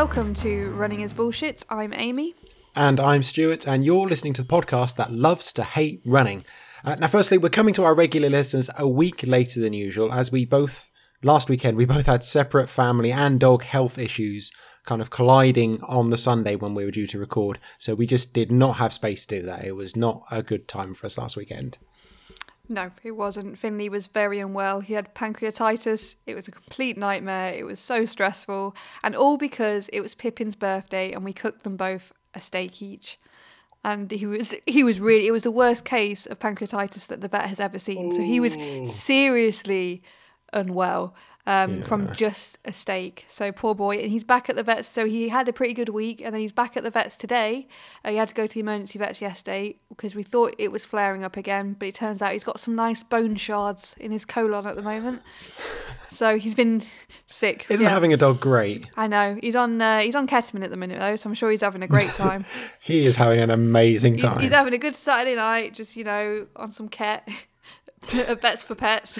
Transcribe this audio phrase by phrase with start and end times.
[0.00, 1.62] welcome to Running is Bullshit.
[1.68, 2.34] I'm Amy.
[2.74, 6.42] And I'm Stuart, and you're listening to the podcast that loves to hate running.
[6.82, 10.32] Uh, now, firstly, we're coming to our regular listeners a week later than usual, as
[10.32, 10.90] we both,
[11.22, 14.50] last weekend, we both had separate family and dog health issues
[14.86, 17.58] kind of colliding on the Sunday when we were due to record.
[17.76, 19.66] So we just did not have space to do that.
[19.66, 21.76] It was not a good time for us last weekend.
[22.70, 23.58] No, it wasn't.
[23.58, 24.78] Finley was very unwell.
[24.78, 26.14] He had pancreatitis.
[26.24, 27.52] It was a complete nightmare.
[27.52, 28.76] It was so stressful.
[29.02, 33.18] And all because it was Pippin's birthday and we cooked them both a steak each.
[33.82, 37.28] And he was he was really it was the worst case of pancreatitis that the
[37.28, 38.12] vet has ever seen.
[38.12, 38.54] So he was
[38.94, 40.04] seriously
[40.52, 41.14] unwell
[41.46, 41.82] um, yeah.
[41.84, 43.24] from just a steak.
[43.28, 44.88] So poor boy, and he's back at the vets.
[44.88, 47.66] So he had a pretty good week, and then he's back at the vets today.
[48.04, 50.84] Uh, he had to go to the emergency vets yesterday because we thought it was
[50.84, 54.24] flaring up again, but it turns out he's got some nice bone shards in his
[54.24, 55.22] colon at the moment.
[56.08, 56.82] so he's been
[57.26, 57.66] sick.
[57.68, 57.90] Isn't yeah.
[57.90, 58.86] having a dog great?
[58.96, 59.38] I know.
[59.40, 61.82] He's on uh, he's on ketamine at the minute though, so I'm sure he's having
[61.82, 62.44] a great time.
[62.80, 64.34] he is having an amazing time.
[64.34, 67.28] He's, he's having a good Saturday night, just you know, on some ket.
[68.40, 69.18] Bets for pets.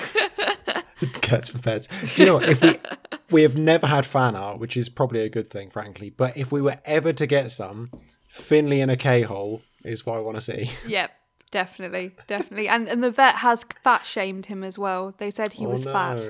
[1.22, 1.88] Cats for pets.
[2.14, 2.48] Do you know what?
[2.48, 2.78] If we
[3.30, 6.10] we have never had fan art, which is probably a good thing, frankly.
[6.10, 7.90] But if we were ever to get some,
[8.28, 10.70] Finley in a K hole is what I want to see.
[10.86, 11.10] Yep,
[11.50, 12.68] definitely, definitely.
[12.68, 15.14] And and the vet has fat shamed him as well.
[15.18, 15.92] They said he oh, was no.
[15.92, 16.22] fat.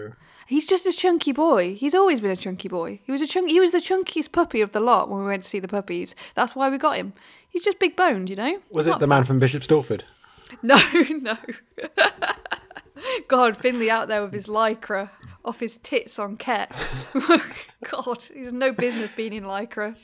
[0.46, 1.74] He's just a chunky boy.
[1.74, 3.00] He's always been a chunky boy.
[3.04, 3.48] He was a chunk.
[3.48, 6.14] He was the chunkiest puppy of the lot when we went to see the puppies.
[6.34, 7.12] That's why we got him.
[7.48, 8.60] He's just big boned, you know.
[8.70, 10.02] Was it the man from Bishop Stortford?
[10.62, 11.36] No, no.
[13.28, 15.10] God, Finley out there with his lycra
[15.44, 16.70] off his tits on Ket.
[17.90, 19.96] God, he's no business being in lycra.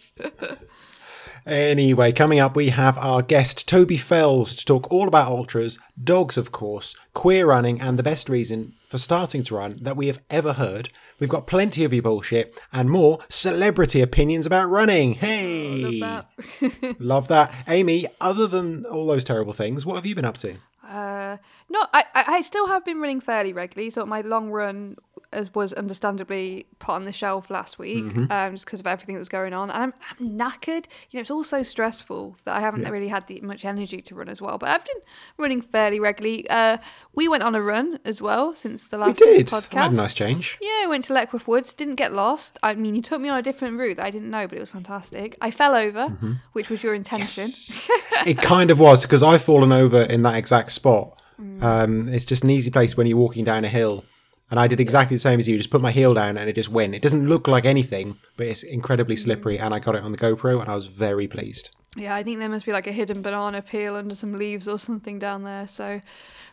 [1.47, 6.37] Anyway, coming up, we have our guest Toby Fells to talk all about ultras, dogs,
[6.37, 10.21] of course, queer running, and the best reason for starting to run that we have
[10.31, 10.91] ever heard.
[11.19, 15.15] We've got plenty of your bullshit and more celebrity opinions about running.
[15.15, 16.01] Hey!
[16.03, 16.29] Oh, love
[16.61, 16.97] that.
[17.01, 17.55] love that.
[17.69, 20.57] Amy, other than all those terrible things, what have you been up to?
[20.87, 21.37] Uh,
[21.69, 23.91] no, I, I still have been running fairly regularly.
[23.91, 24.97] So my long run
[25.37, 28.33] as was understandably put on the shelf last week, mm-hmm.
[28.33, 29.71] um, just because of everything that was going on.
[29.71, 30.87] And I'm, I'm knackered.
[31.11, 32.89] You know, it's all so stressful that I haven't yeah.
[32.89, 34.57] really had the, much energy to run as well.
[34.57, 35.03] But I've been
[35.37, 36.49] running fairly regularly.
[36.49, 36.79] Uh,
[37.15, 39.47] we went on a run as well since the last we did.
[39.47, 39.75] podcast.
[39.75, 40.59] had a nice change.
[40.61, 41.75] Yeah, I went to Leckworth Woods.
[41.75, 42.59] Didn't get lost.
[42.63, 44.61] I mean, you took me on a different route that I didn't know, but it
[44.61, 45.37] was fantastic.
[45.43, 46.33] I fell over, mm-hmm.
[46.55, 47.45] which was your intention.
[47.45, 47.91] Yes.
[48.27, 51.21] it kind of was because I've fallen over in that exact spot.
[51.41, 51.63] Mm.
[51.63, 54.05] Um, it's just an easy place when you're walking down a hill
[54.51, 55.57] and I did exactly the same as you.
[55.57, 56.95] Just put my heel down and it just went.
[56.95, 59.59] It doesn't look like anything, but it's incredibly slippery.
[59.59, 61.71] And I got it on the GoPro and I was very pleased.
[61.97, 64.79] Yeah, I think there must be like a hidden banana peel under some leaves or
[64.79, 65.67] something down there.
[65.67, 66.01] So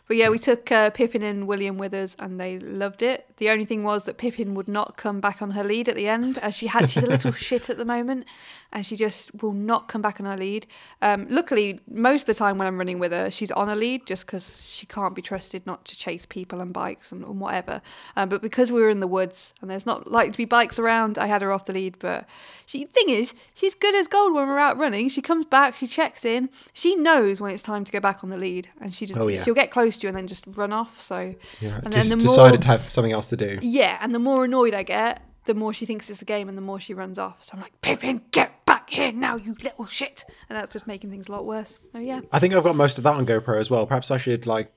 [0.06, 3.26] but yeah, we took uh, Pippin and William with us, and they loved it.
[3.38, 6.08] The only thing was that Pippin would not come back on her lead at the
[6.08, 6.90] end, as she had.
[6.90, 8.26] She's a little shit at the moment,
[8.72, 10.66] and she just will not come back on her lead.
[11.00, 14.06] Um, luckily, most of the time when I'm running with her, she's on a lead,
[14.06, 17.82] just because she can't be trusted not to chase people and bikes and, and whatever.
[18.16, 20.78] Um, but because we were in the woods and there's not like to be bikes
[20.78, 21.98] around, I had her off the lead.
[21.98, 22.26] But
[22.66, 25.08] she, thing is, she's good as gold when we're out running.
[25.08, 28.30] She comes back, she checks in, she knows when it's time to go back on
[28.30, 29.42] the lead, and she just oh, yeah.
[29.42, 31.00] she'll get close to you and then just run off.
[31.00, 33.58] So yeah, and just then the decided more, to have something else to do.
[33.62, 36.56] Yeah, and the more annoyed I get, the more she thinks it's a game, and
[36.56, 37.44] the more she runs off.
[37.44, 41.10] So I'm like, Pippin, get back here now, you little shit, and that's just making
[41.10, 41.78] things a lot worse.
[41.94, 42.20] Oh yeah.
[42.32, 43.86] I think I've got most of that on GoPro as well.
[43.86, 44.72] Perhaps I should like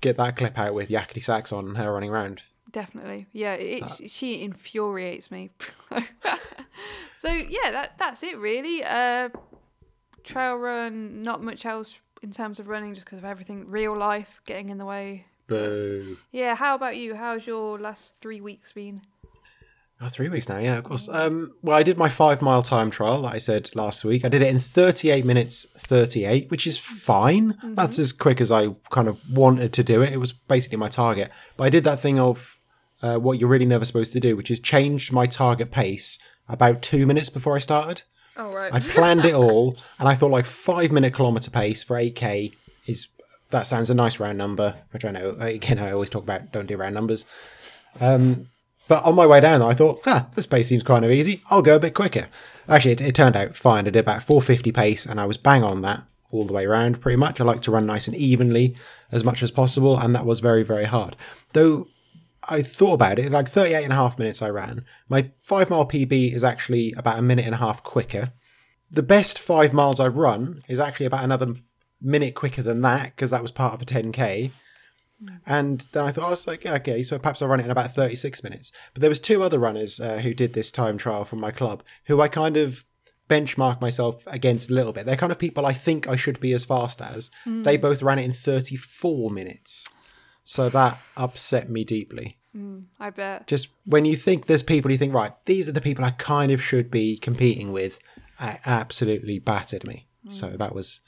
[0.00, 2.42] get that clip out with Yakety Sax on her running around.
[2.70, 3.54] Definitely, yeah.
[3.54, 5.50] It, she infuriates me.
[7.14, 8.84] so yeah, that that's it really.
[8.84, 9.30] Uh,
[10.22, 14.40] trail run, not much else in terms of running just because of everything, real life
[14.44, 15.26] getting in the way.
[15.46, 16.16] Boo.
[16.30, 17.16] Yeah, how about you?
[17.16, 19.02] How's your last three weeks been?
[20.02, 21.10] Oh, three weeks now, yeah, of course.
[21.10, 24.24] Um, well, I did my five mile time trial, like I said last week.
[24.24, 27.52] I did it in 38 minutes 38, which is fine.
[27.52, 27.74] Mm-hmm.
[27.74, 30.12] That's as quick as I kind of wanted to do it.
[30.12, 31.30] It was basically my target.
[31.58, 32.58] But I did that thing of
[33.02, 36.18] uh, what you're really never supposed to do, which is changed my target pace
[36.48, 38.02] about two minutes before I started.
[38.38, 38.72] Oh, right.
[38.72, 42.54] I planned it all, and I thought like five minute kilometer pace for 8k
[42.86, 43.08] is
[43.50, 46.66] that sounds a nice round number, which I know again I always talk about don't
[46.66, 47.26] do round numbers.
[48.00, 48.48] Um,
[48.90, 51.44] but on my way down, I thought, huh, this pace seems kind of easy.
[51.48, 52.26] I'll go a bit quicker.
[52.68, 53.86] Actually, it, it turned out fine.
[53.86, 56.02] I did about 450 pace, and I was bang on that
[56.32, 57.00] all the way around.
[57.00, 58.74] Pretty much, I like to run nice and evenly
[59.12, 61.14] as much as possible, and that was very very hard.
[61.52, 61.86] Though
[62.48, 64.84] I thought about it, like 38 and a half minutes I ran.
[65.08, 68.32] My five mile PB is actually about a minute and a half quicker.
[68.90, 71.54] The best five miles I've run is actually about another
[72.02, 74.50] minute quicker than that because that was part of a 10k.
[75.46, 77.64] And then I thought, oh, I was like, yeah, okay, so perhaps I'll run it
[77.64, 78.72] in about 36 minutes.
[78.94, 81.82] But there was two other runners uh, who did this time trial from my club
[82.06, 82.84] who I kind of
[83.28, 85.06] benchmark myself against a little bit.
[85.06, 87.30] They're kind of people I think I should be as fast as.
[87.46, 87.64] Mm.
[87.64, 89.86] They both ran it in 34 minutes.
[90.42, 92.40] So that upset me deeply.
[92.56, 93.46] Mm, I bet.
[93.46, 96.50] Just when you think there's people you think, right, these are the people I kind
[96.50, 98.00] of should be competing with,
[98.40, 100.08] it absolutely battered me.
[100.26, 100.32] Mm.
[100.32, 101.00] So that was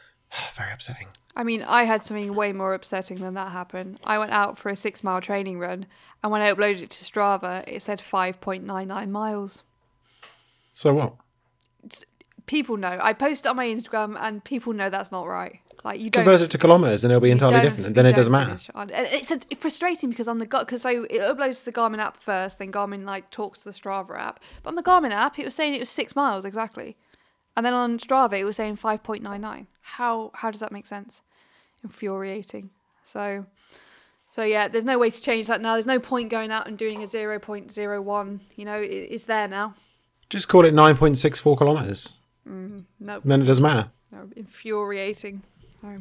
[0.54, 1.08] very upsetting.
[1.34, 3.98] I mean, I had something way more upsetting than that happen.
[4.04, 5.86] I went out for a six mile training run,
[6.22, 9.62] and when I uploaded it to Strava, it said 5.99 miles.
[10.74, 11.14] So what?
[12.46, 12.98] People know.
[13.00, 15.60] I post it on my Instagram, and people know that's not right.
[15.84, 16.24] Like you don't.
[16.24, 17.86] Convert it to kilometers and it'll be entirely different.
[17.86, 18.60] And then it doesn't matter.
[18.74, 22.58] It's, it's frustrating because on the because so it uploads to the Garmin app first,
[22.58, 24.40] then Garmin like talks to the Strava app.
[24.62, 26.96] But on the Garmin app, it was saying it was six miles exactly,
[27.56, 29.66] and then on Strava, it was saying five point nine nine.
[29.80, 31.22] How how does that make sense?
[31.82, 32.70] Infuriating.
[33.04, 33.46] So.
[34.34, 35.74] So yeah, there's no way to change that now.
[35.74, 38.40] There's no point going out and doing a 0.01.
[38.56, 39.74] You know, it, it's there now.
[40.30, 42.14] Just call it 9.64 kilometers.
[42.48, 42.78] Mm-hmm.
[43.00, 43.90] No, Then it doesn't matter.
[44.10, 45.42] no, infuriating.
[45.82, 45.96] No,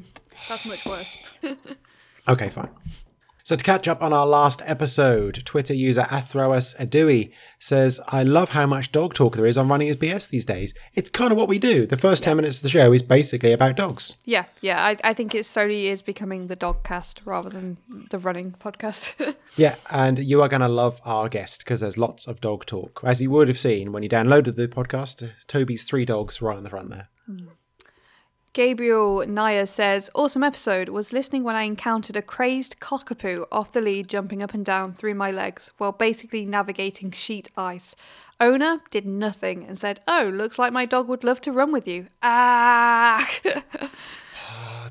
[0.47, 1.17] that's much worse.
[2.29, 2.69] Okay, fine.
[3.51, 8.51] So to catch up on our last episode, Twitter user Athroas Adui says, I love
[8.51, 10.73] how much dog talk there is on running his BS these days.
[10.93, 11.85] It's kind of what we do.
[11.85, 14.15] The first 10 minutes of the show is basically about dogs.
[14.23, 14.81] Yeah, yeah.
[14.81, 17.77] I, I think it slowly is becoming the dog cast rather than
[18.09, 19.35] the running podcast.
[19.57, 23.01] Yeah, and you are going to love our guest because there's lots of dog talk.
[23.03, 26.63] As you would have seen when you downloaded the podcast, Toby's three dogs right on
[26.63, 27.09] the front there.
[27.25, 27.47] Hmm.
[28.53, 30.89] Gabriel Naya says, Awesome episode.
[30.89, 34.93] Was listening when I encountered a crazed cockapoo off the lead jumping up and down
[34.93, 37.95] through my legs while basically navigating sheet ice.
[38.41, 41.87] Owner did nothing and said, Oh, looks like my dog would love to run with
[41.87, 42.07] you.
[42.21, 43.25] Ah!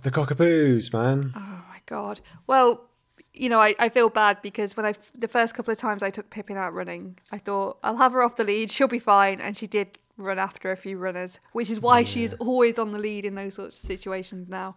[0.02, 1.34] The cockapoos, man.
[1.36, 2.22] Oh my god.
[2.46, 2.88] Well,
[3.34, 6.08] you know, I, I feel bad because when I, the first couple of times I
[6.08, 9.42] took Pippin out running, I thought I'll have her off the lead, she'll be fine,
[9.42, 12.92] and she did run after a few runners, which is why she is always on
[12.92, 14.76] the lead in those sorts of situations now.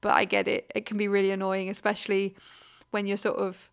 [0.00, 2.34] But I get it; it can be really annoying, especially
[2.90, 3.70] when you're sort of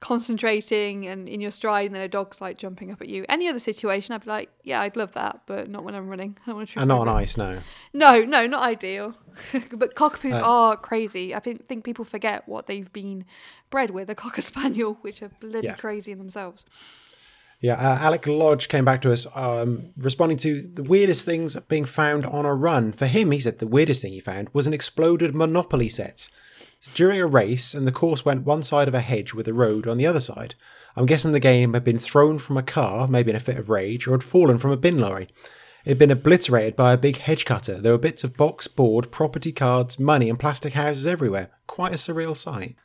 [0.00, 3.24] concentrating and in your stride, and then a dog's like jumping up at you.
[3.28, 6.36] Any other situation, I'd be like, yeah, I'd love that, but not when I'm running.
[6.46, 7.58] I don't want to And not on ice, no.
[7.92, 9.14] No, no, not ideal.
[9.72, 11.34] but cockapoos Uh, are crazy.
[11.34, 13.24] I think think people forget what they've been
[13.70, 15.74] bred with a cocker spaniel, which are bloody Yeah.
[15.76, 16.64] crazy in themselves.
[17.60, 21.84] Yeah, uh, Alec Lodge came back to us um, responding to the weirdest things being
[21.84, 22.92] found on a run.
[22.92, 26.30] For him, he said the weirdest thing he found was an exploded Monopoly set.
[26.94, 29.86] During a race, and the course went one side of a hedge with a road
[29.86, 30.54] on the other side.
[30.96, 33.68] I'm guessing the game had been thrown from a car, maybe in a fit of
[33.68, 35.28] rage, or had fallen from a bin lorry.
[35.84, 37.78] It had been obliterated by a big hedge cutter.
[37.80, 41.50] There were bits of box, board, property cards, money, and plastic houses everywhere.
[41.66, 42.76] Quite a surreal sight.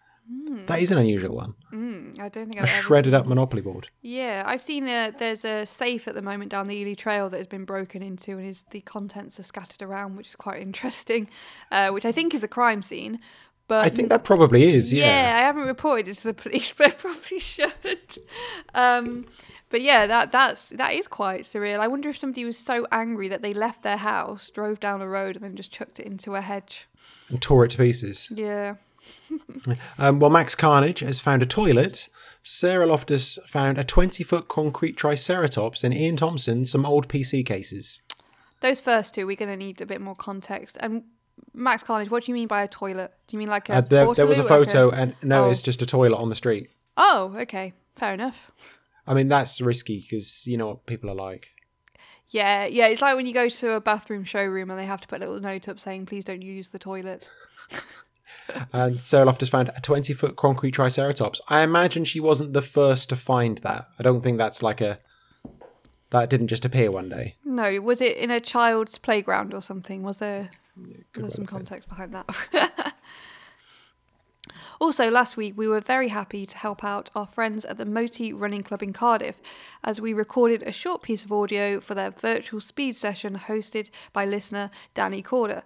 [0.66, 1.54] That is an unusual one.
[1.72, 3.90] Mm, I don't think A I've ever shredded up Monopoly board.
[4.02, 7.38] Yeah, I've seen a, there's a safe at the moment down the Ely Trail that
[7.38, 11.28] has been broken into, and is the contents are scattered around, which is quite interesting.
[11.72, 13.20] Uh, which I think is a crime scene.
[13.68, 15.06] But I think that probably is, yeah.
[15.06, 18.18] yeah, I haven't reported it to the police, but I probably should.
[18.76, 19.26] Um,
[19.70, 21.80] but yeah, that that's that is quite surreal.
[21.80, 25.08] I wonder if somebody was so angry that they left their house, drove down a
[25.08, 26.88] road, and then just chucked it into a hedge.
[27.30, 28.28] And tore it to pieces.
[28.32, 28.76] Yeah.
[29.98, 32.10] Um, well, Max Carnage has found a toilet.
[32.44, 38.02] Sarah Loftus found a 20 foot concrete triceratops, and Ian Thompson some old PC cases.
[38.62, 40.78] Those first two, we're going to need a bit more context.
[40.80, 41.04] And
[41.54, 43.12] Max Carnage, what do you mean by a toilet?
[43.28, 45.46] Do you mean like a Uh, there, there was a portaloo, like photo, and no,
[45.46, 45.50] Oh.
[45.50, 46.70] it's just a toilet on the street.
[46.98, 48.52] Oh, okay, fair enough.
[49.08, 51.50] I mean, that's risky because you know what people are like.
[52.30, 52.88] Yeah, yeah.
[52.88, 55.26] It's like when you go to a bathroom showroom and they have to put a
[55.26, 57.30] little note up saying, "Please don't use the toilet."
[58.72, 61.42] And Sarah Loftus found a 20 foot concrete triceratops.
[61.48, 63.88] I imagine she wasn't the first to find that.
[64.00, 65.00] I don't think that's like a.
[66.12, 67.36] That didn't just appear one day.
[67.44, 70.04] No, was it in a child's playground or something?
[70.04, 72.94] Was there, was there some context behind that?
[74.80, 78.32] also, last week we were very happy to help out our friends at the Moti
[78.32, 79.42] Running Club in Cardiff
[79.84, 84.26] as we recorded a short piece of audio for their virtual speed session hosted by
[84.26, 85.64] listener Danny Corder.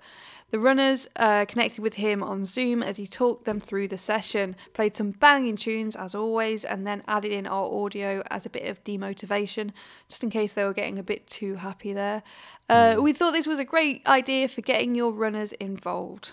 [0.52, 4.56] The runners uh, connected with him on Zoom as he talked them through the session,
[4.74, 8.66] played some banging tunes as always, and then added in our audio as a bit
[8.66, 9.72] of demotivation,
[10.08, 12.24] just in case they were getting a bit too happy there.
[12.68, 16.32] Uh, We thought this was a great idea for getting your runners involved.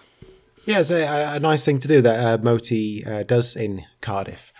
[0.64, 4.52] Yeah, it's a, a nice thing to do that uh, Moti uh, does in Cardiff.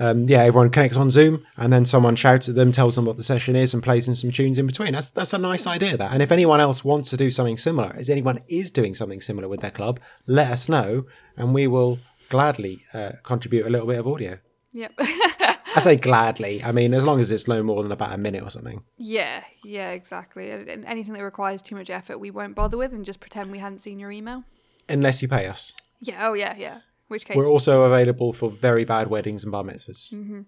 [0.00, 3.16] Um, yeah, everyone connects on Zoom, and then someone shouts at them, tells them what
[3.16, 4.92] the session is, and plays in some tunes in between.
[4.92, 5.96] That's that's a nice idea.
[5.96, 9.20] That, and if anyone else wants to do something similar, as anyone is doing something
[9.20, 13.86] similar with their club, let us know, and we will gladly uh, contribute a little
[13.86, 14.38] bit of audio.
[14.72, 14.92] Yep.
[15.76, 16.62] I say gladly.
[16.62, 18.82] I mean, as long as it's no more than about a minute or something.
[18.96, 20.50] yeah, yeah, exactly.
[20.50, 23.58] And anything that requires too much effort, we won't bother with and just pretend we
[23.58, 24.44] hadn't seen your email.
[24.88, 25.72] Unless you pay us.
[26.00, 26.80] Yeah, oh yeah, yeah.
[27.08, 30.10] Which case, We're also available for very bad weddings and bar mitzvahs.
[30.10, 30.46] Can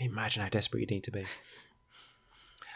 [0.00, 1.24] you imagine how desperate you need to be?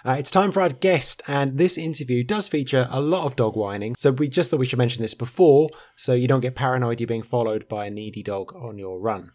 [0.04, 3.56] Uh, it's time for our guest, and this interview does feature a lot of dog
[3.56, 3.96] whining.
[3.96, 7.08] So we just thought we should mention this before, so you don't get paranoid you're
[7.08, 9.32] being followed by a needy dog on your run.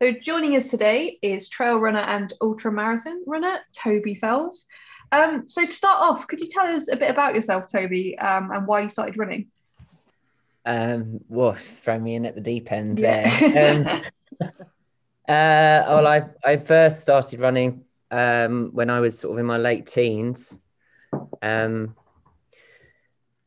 [0.00, 4.66] So joining us today is trail runner and ultra marathon runner Toby Fells.
[5.10, 8.50] Um, so to start off, could you tell us a bit about yourself, Toby, um,
[8.50, 9.50] and why you started running?
[10.64, 13.30] Um, whoa, throw me in at the deep end Yeah.
[13.50, 13.74] there.
[13.74, 13.86] Um,
[14.42, 14.48] uh,
[15.28, 19.86] well, I I first started running um, when I was sort of in my late
[19.86, 20.60] teens.
[21.40, 21.96] Um,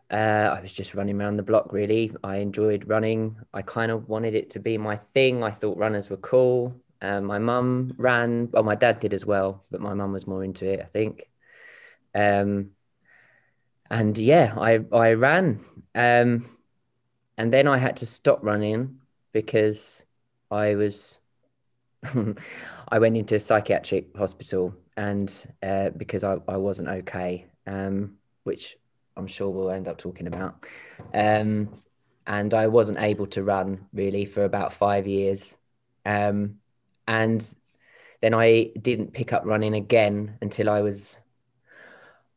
[0.10, 1.72] uh, I was just running around the block.
[1.72, 3.38] Really, I enjoyed running.
[3.53, 5.44] I kind of wanted it to be my thing.
[5.44, 6.75] I thought runners were cool.
[7.01, 8.50] Um, my mum ran.
[8.51, 10.80] Well, my dad did as well, but my mum was more into it.
[10.82, 11.27] I think.
[12.15, 12.72] Um,
[13.89, 15.60] and yeah, I I ran.
[15.96, 16.46] Um,
[17.38, 19.00] and then I had to stop running
[19.34, 20.06] because
[20.50, 21.20] I was
[22.89, 28.77] I went into a psychiatric hospital and uh, because I, I wasn't okay, um, which
[29.18, 30.65] I'm sure we'll end up talking about.
[31.13, 31.82] Um,
[32.27, 35.58] and I wasn't able to run really for about five years.
[36.06, 36.60] Um,
[37.08, 37.44] and
[38.22, 41.18] then I didn't pick up running again until I was,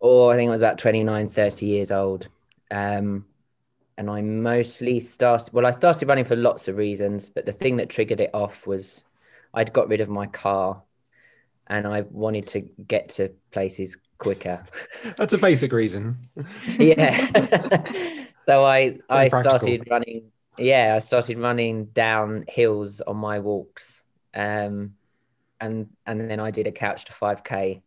[0.04, 2.28] oh, I think I was about 29, 30 years old.
[2.70, 3.25] Um,
[3.96, 5.52] and I mostly started.
[5.52, 8.66] Well, I started running for lots of reasons, but the thing that triggered it off
[8.66, 9.04] was
[9.54, 10.82] I'd got rid of my car,
[11.68, 14.64] and I wanted to get to places quicker.
[15.16, 16.18] That's a basic reason.
[16.78, 17.18] yeah.
[18.46, 19.58] so I I practical.
[19.58, 20.30] started running.
[20.58, 24.94] Yeah, I started running down hills on my walks, um,
[25.61, 27.82] and and then I did a couch to five k,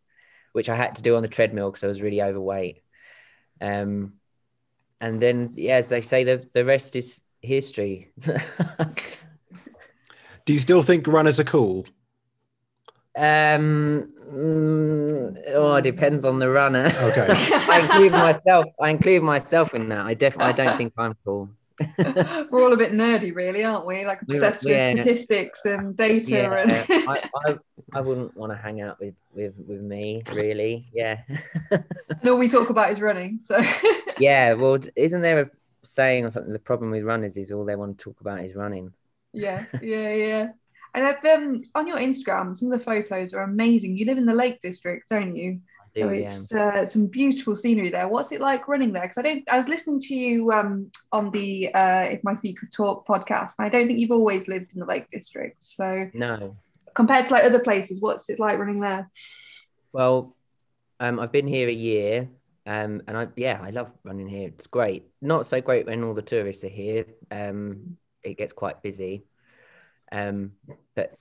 [0.58, 2.82] which I had to do on the treadmill because I was really overweight.
[3.60, 4.14] Um,
[5.00, 8.10] and then yeah, as they say, the the rest is history.
[10.44, 11.86] Do you still think runners are cool?
[13.18, 16.86] um, mm, oh, it depends on the runner.
[16.86, 17.26] Okay.
[17.68, 18.66] I include myself.
[18.80, 20.06] I include myself in that.
[20.06, 20.52] I definitely.
[20.52, 21.50] I don't think I'm cool.
[22.50, 24.04] We're all a bit nerdy, really, aren't we?
[24.04, 24.94] Like obsessed with yeah.
[24.94, 26.72] statistics and data Yeah, and
[27.08, 27.58] I, I,
[27.94, 30.88] I wouldn't want to hang out with with with me really.
[30.92, 31.20] Yeah,
[31.70, 33.40] and all we talk about is running.
[33.40, 33.60] So
[34.18, 34.54] yeah.
[34.54, 35.50] Well, isn't there a
[35.84, 36.52] saying or something?
[36.52, 38.92] The problem with runners is all they want to talk about is running.
[39.32, 40.48] yeah, yeah, yeah.
[40.94, 42.56] And I've been on your Instagram.
[42.56, 43.96] Some of the photos are amazing.
[43.96, 45.60] You live in the Lake District, don't you?
[46.02, 46.20] I So yeah.
[46.20, 48.08] it's uh, some beautiful scenery there.
[48.08, 49.02] What's it like running there?
[49.02, 49.44] Because I don't.
[49.50, 53.54] I was listening to you um, on the uh, "If My Feet Could Talk" podcast,
[53.58, 55.56] and I don't think you've always lived in the Lake District.
[55.64, 56.56] So No,
[56.94, 59.10] compared to like other places, what's it like running there?
[59.92, 60.36] well,
[61.00, 62.28] um, I've been here a year,
[62.66, 64.48] um, and I yeah, I love running here.
[64.48, 65.06] It's great.
[65.20, 67.06] Not so great when all the tourists are here.
[67.30, 69.24] Um, it gets quite busy.
[70.10, 70.52] Um,
[70.94, 71.18] but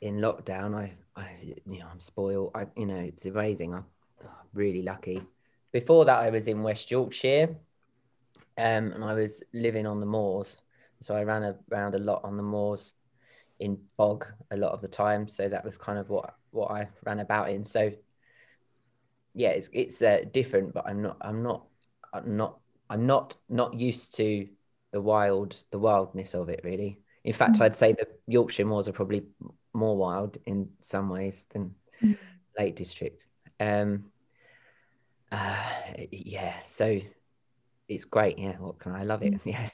[0.00, 1.30] in lockdown, I, I
[1.66, 2.52] you know, I'm spoiled.
[2.54, 3.74] I, you know, it's amazing.
[3.74, 3.84] I'm
[4.52, 5.22] really lucky.
[5.72, 7.56] Before that, I was in West Yorkshire,
[8.56, 10.56] um, and I was living on the moors.
[11.00, 12.92] So I ran around a lot on the moors,
[13.60, 15.28] in bog a lot of the time.
[15.28, 17.66] So that was kind of what what I ran about in.
[17.66, 17.92] So
[19.34, 21.66] yeah, it's it's uh, different, but I'm not I'm not
[22.12, 24.48] I'm not I'm not not used to
[24.92, 27.00] the wild the wildness of it really.
[27.24, 27.62] In fact, Mm.
[27.62, 29.24] I'd say the Yorkshire moors are probably
[29.72, 32.16] more wild in some ways than Mm.
[32.58, 33.26] Lake District.
[33.64, 34.04] Um,
[35.32, 35.56] uh,
[36.10, 37.00] yeah, so
[37.88, 38.38] it's great.
[38.38, 39.34] Yeah, what can I, I love it?
[39.44, 39.68] Yeah.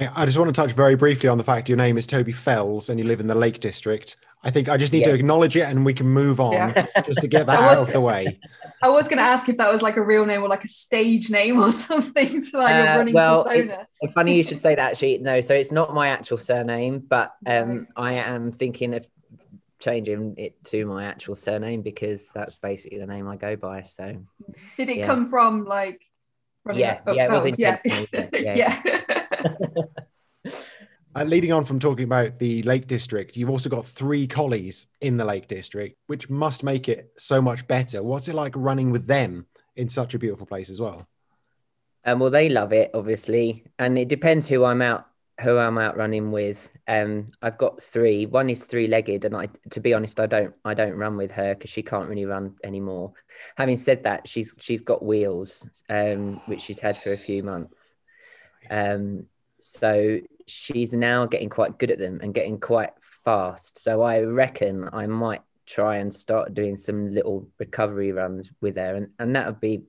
[0.00, 2.32] I I just want to touch very briefly on the fact your name is Toby
[2.32, 4.16] Fells and you live in the Lake District.
[4.42, 6.86] I think I just need to acknowledge it and we can move on Yeah.
[7.06, 8.40] just to get that was- out of the way.
[8.82, 10.68] I was going to ask if that was like a real name or like a
[10.68, 13.86] stage name or something to like your Uh, running well, persona.
[14.00, 14.90] it's funny you should say that.
[14.92, 15.40] Actually, no.
[15.42, 19.06] So it's not my actual surname, but um, I am thinking of
[19.82, 23.82] changing it to my actual surname because that's basically the name I go by.
[23.82, 24.16] So
[24.76, 25.06] Did it yeah.
[25.06, 26.02] come from like
[26.64, 27.78] running Yeah, up, up yeah, it was yeah.
[28.32, 28.82] yeah,
[30.44, 30.52] yeah.
[31.14, 35.18] Uh, leading on from talking about the Lake District, you've also got three collies in
[35.18, 38.02] the Lake District, which must make it so much better.
[38.02, 39.46] What's it like running with them
[39.76, 41.06] in such a beautiful place as well?
[42.06, 45.06] Um, well, they love it, obviously, and it depends who I'm out
[45.40, 46.70] who I'm out running with.
[46.88, 48.26] Um, I've got three.
[48.26, 51.54] One is three-legged, and I, to be honest, I don't, I don't run with her
[51.54, 53.12] because she can't really run anymore.
[53.56, 57.96] Having said that, she's she's got wheels, um, which she's had for a few months.
[58.70, 59.26] Um,
[59.58, 62.90] so she's now getting quite good at them and getting quite
[63.24, 63.82] fast.
[63.82, 68.94] So I reckon I might try and start doing some little recovery runs with her,
[68.96, 69.84] and and that would be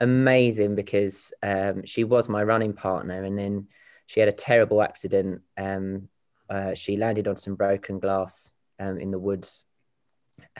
[0.00, 3.66] amazing because um, she was my running partner, and then
[4.08, 5.42] she had a terrible accident.
[5.58, 6.08] Um,
[6.48, 9.64] uh, she landed on some broken glass um, in the woods.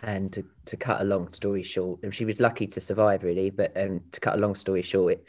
[0.02, 3.48] And to, to cut a long story short, she was lucky to survive, really.
[3.48, 5.28] But um, to cut a long story short, it,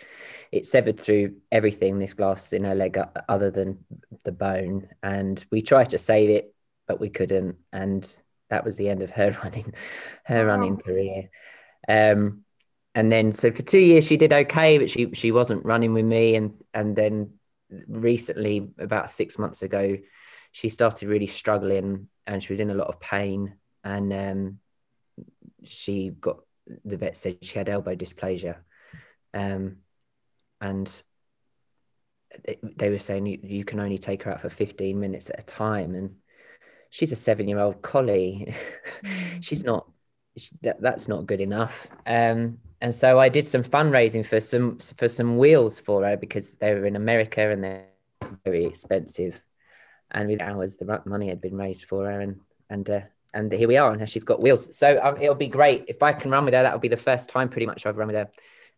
[0.51, 3.85] it severed through everything, this glass in her leg, uh, other than
[4.25, 4.89] the bone.
[5.01, 6.53] And we tried to save it,
[6.89, 7.55] but we couldn't.
[7.71, 8.05] And
[8.49, 9.73] that was the end of her running,
[10.25, 10.55] her wow.
[10.55, 11.29] running career.
[11.87, 12.43] Um,
[12.95, 16.03] and then so for two years she did okay, but she she wasn't running with
[16.03, 16.35] me.
[16.35, 17.38] And and then
[17.87, 19.97] recently, about six months ago,
[20.51, 23.55] she started really struggling and she was in a lot of pain.
[23.83, 24.59] And um,
[25.63, 26.39] she got
[26.85, 28.57] the vet said she had elbow dysplasia.
[29.33, 29.77] Um,
[30.61, 31.01] and
[32.77, 35.95] they were saying you, can only take her out for 15 minutes at a time.
[35.95, 36.15] And
[36.89, 38.53] she's a seven year old collie.
[39.41, 39.89] she's not,
[40.61, 41.87] that, that's not good enough.
[42.05, 46.53] Um, and so I did some fundraising for some for some wheels for her because
[46.53, 47.85] they were in America and they're
[48.45, 49.41] very expensive.
[50.11, 53.01] And with hours, the money had been raised for her, and and uh,
[53.33, 54.75] and here we are, and she's got wheels.
[54.75, 56.63] So um, it'll be great if I can run with her.
[56.63, 58.29] That will be the first time, pretty much, I've run with her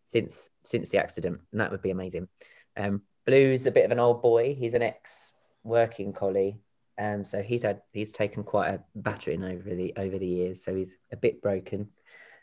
[0.04, 2.28] since since the accident, and that would be amazing.
[2.76, 4.54] Um, Blue's a bit of an old boy.
[4.54, 5.32] He's an ex
[5.64, 6.58] working collie,
[6.98, 10.62] um, so he's had he's taken quite a battering over the over the years.
[10.62, 11.88] So he's a bit broken.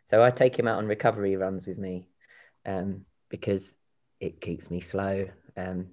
[0.09, 2.07] So I take him out on recovery runs with me
[2.65, 3.77] um, because
[4.19, 5.29] it keeps me slow.
[5.55, 5.89] Um,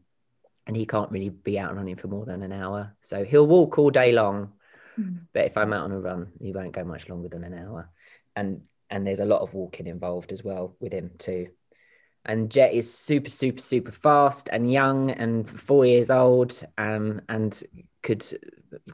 [0.66, 2.96] and he can't really be out running for more than an hour.
[3.02, 4.52] So he'll walk all day long.
[4.98, 5.26] Mm.
[5.34, 7.90] But if I'm out on a run, he won't go much longer than an hour.
[8.34, 11.48] And and there's a lot of walking involved as well with him too.
[12.24, 17.62] And Jet is super, super, super fast and young and four years old um, and
[18.02, 18.24] could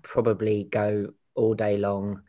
[0.02, 2.22] probably go all day long.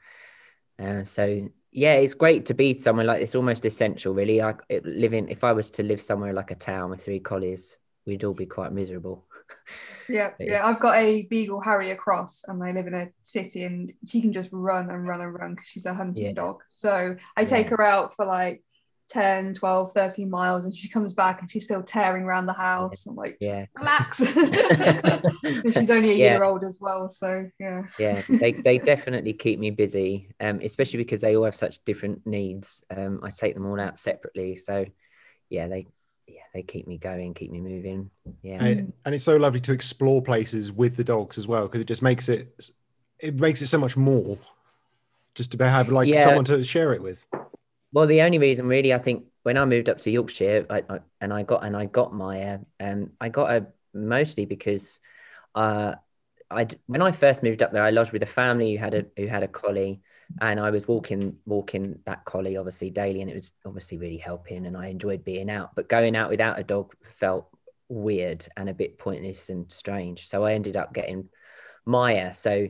[0.78, 4.42] Uh, so yeah, it's great to be somewhere like it's almost essential, really.
[4.42, 8.24] I living if I was to live somewhere like a town with three collies, we'd
[8.24, 9.26] all be quite miserable.
[10.10, 13.92] yeah, yeah, I've got a Beagle Harrier cross, and they live in a city, and
[14.06, 16.34] she can just run and run and run because she's a hunting yeah.
[16.34, 16.62] dog.
[16.68, 18.64] So I take her out for like
[19.10, 23.06] 10, 12, 13 miles and she comes back and she's still tearing around the house.
[23.06, 23.66] I'm like, yeah.
[23.76, 24.18] relax.
[25.74, 26.34] she's only a yeah.
[26.34, 27.10] year old as well.
[27.10, 27.84] So yeah.
[28.00, 32.26] Yeah, they, they definitely keep me busy, um, especially because they all have such different
[32.26, 32.84] needs.
[32.96, 34.56] Um, I take them all out separately.
[34.56, 34.86] So
[35.50, 35.88] yeah, they
[36.28, 38.10] yeah, they keep me going, keep me moving.
[38.42, 38.63] Yeah.
[38.63, 41.88] And, and it's so lovely to explore places with the dogs as well, because it
[41.88, 42.72] just makes it
[43.20, 44.38] it makes it so much more
[45.36, 46.24] just to have like yeah.
[46.24, 47.26] someone to share it with.
[47.94, 51.00] Well, the only reason really, I think, when I moved up to Yorkshire, I, I,
[51.22, 55.00] and I got and I got my, um, I got a mostly because,
[55.56, 55.96] uh,
[56.52, 59.06] I when I first moved up there, I lodged with a family who had a
[59.18, 60.02] who had a collie,
[60.42, 64.66] and I was walking walking that collie obviously daily, and it was obviously really helping,
[64.66, 65.76] and I enjoyed being out.
[65.76, 67.50] But going out without a dog felt
[67.90, 70.28] weird and a bit pointless and strange.
[70.28, 71.30] So I ended up getting
[71.86, 72.34] Maya.
[72.34, 72.70] So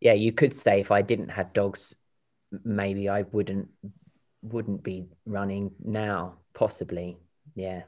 [0.00, 1.94] yeah, you could say if I didn't have dogs,
[2.64, 3.68] maybe I wouldn't
[4.44, 7.16] wouldn't be running now, possibly.
[7.54, 7.82] Yeah.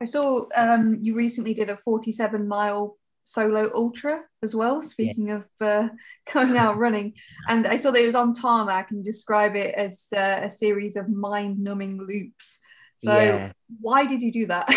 [0.00, 4.82] I saw um, you recently did a 47 mile solo ultra as well.
[4.82, 5.34] Speaking yeah.
[5.34, 5.88] of uh,
[6.32, 7.14] going out running,
[7.48, 10.50] and I saw that it was on tarmac, and you describe it as uh, a
[10.50, 12.60] series of mind numbing loops.
[12.96, 13.52] So, yeah.
[13.80, 14.68] why did you do that?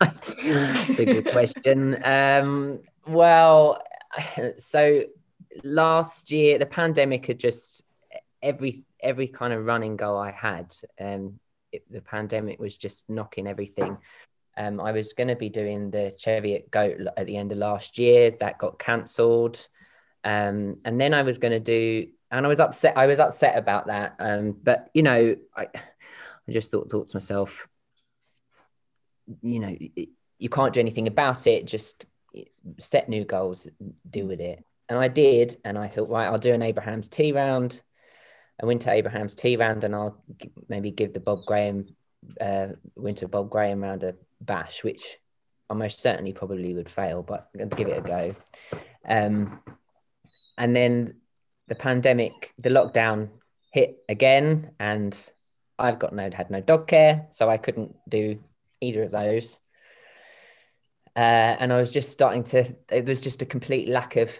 [0.00, 2.00] That's a good question.
[2.04, 3.82] Um, well,
[4.58, 5.04] so
[5.64, 7.82] last year, the pandemic had just
[8.42, 10.74] every every kind of running goal I had.
[11.00, 11.38] Um,
[11.72, 13.98] it, the pandemic was just knocking everything.
[14.56, 17.98] Um, I was going to be doing the Cheviot Goat at the end of last
[17.98, 18.30] year.
[18.30, 19.66] That got cancelled,
[20.24, 22.96] um, and then I was going to do, and I was upset.
[22.96, 24.16] I was upset about that.
[24.18, 27.68] Um, but you know, I, I just thought, thought to myself,
[29.42, 29.76] you know,
[30.38, 31.66] you can't do anything about it.
[31.66, 32.06] Just
[32.78, 33.68] set new goals,
[34.08, 34.64] deal with it.
[34.88, 37.82] And I did, and I thought, right, I'll do an Abraham's Tea round.
[38.64, 40.22] Went to Abraham's Tea round and I'll
[40.68, 41.94] maybe give the Bob Graham
[42.40, 45.18] uh, Winter Bob Graham round a bash, which
[45.68, 48.34] I most certainly probably would fail, but I'd give it a go.
[49.06, 49.60] Um,
[50.56, 51.16] and then
[51.68, 53.28] the pandemic, the lockdown
[53.72, 55.16] hit again, and
[55.78, 58.38] I've got no had no dog care, so I couldn't do
[58.80, 59.58] either of those.
[61.16, 62.74] uh, and I was just starting to.
[62.90, 64.38] It was just a complete lack of.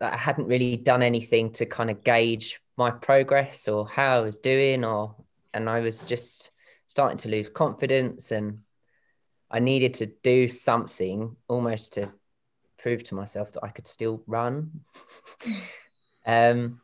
[0.00, 4.38] I hadn't really done anything to kind of gauge my progress or how I was
[4.38, 5.14] doing, or
[5.52, 6.52] and I was just
[6.86, 8.60] starting to lose confidence, and
[9.50, 12.12] I needed to do something almost to
[12.78, 14.80] prove to myself that I could still run.
[16.26, 16.80] um,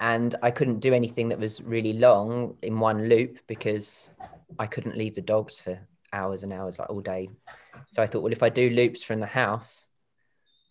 [0.00, 4.10] and I couldn't do anything that was really long in one loop because
[4.58, 5.80] I couldn't leave the dogs for
[6.12, 7.28] hours and hours, like all day.
[7.90, 9.88] So I thought, well, if I do loops from the house,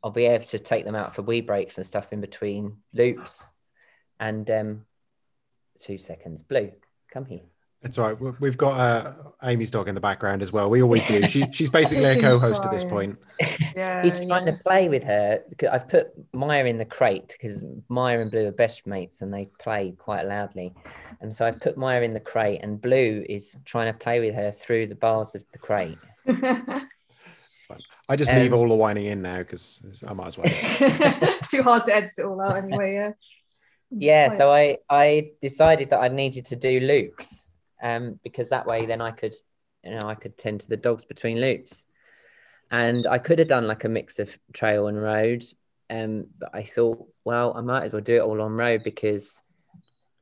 [0.04, 3.46] I'll be able to take them out for wee breaks and stuff in between loops.
[4.20, 4.86] And um,
[5.80, 6.72] two seconds, Blue,
[7.12, 7.42] come here.
[7.84, 8.40] It's all right.
[8.42, 10.68] We've got uh, Amy's dog in the background as well.
[10.68, 11.22] We always do.
[11.28, 13.18] She, she's basically a co-host at this point.
[13.76, 14.54] Yeah, He's trying yeah.
[14.54, 15.44] to play with her.
[15.72, 19.48] I've put Maya in the crate because Maya and Blue are best mates and they
[19.60, 20.74] play quite loudly.
[21.22, 24.34] And so I've put Maya in the crate and Blue is trying to play with
[24.34, 26.00] her through the bars of the crate.
[28.10, 30.48] I just leave Um, all the whining in now because I might as well.
[30.50, 32.94] it's too hard to edit it all out anyway.
[32.94, 33.12] Yeah.
[33.90, 37.50] Yeah, so I I decided that I needed to do loops,
[37.82, 39.36] um, because that way then I could,
[39.84, 41.86] you know, I could tend to the dogs between loops,
[42.70, 45.44] and I could have done like a mix of trail and road,
[45.90, 49.42] um, but I thought, well, I might as well do it all on road because,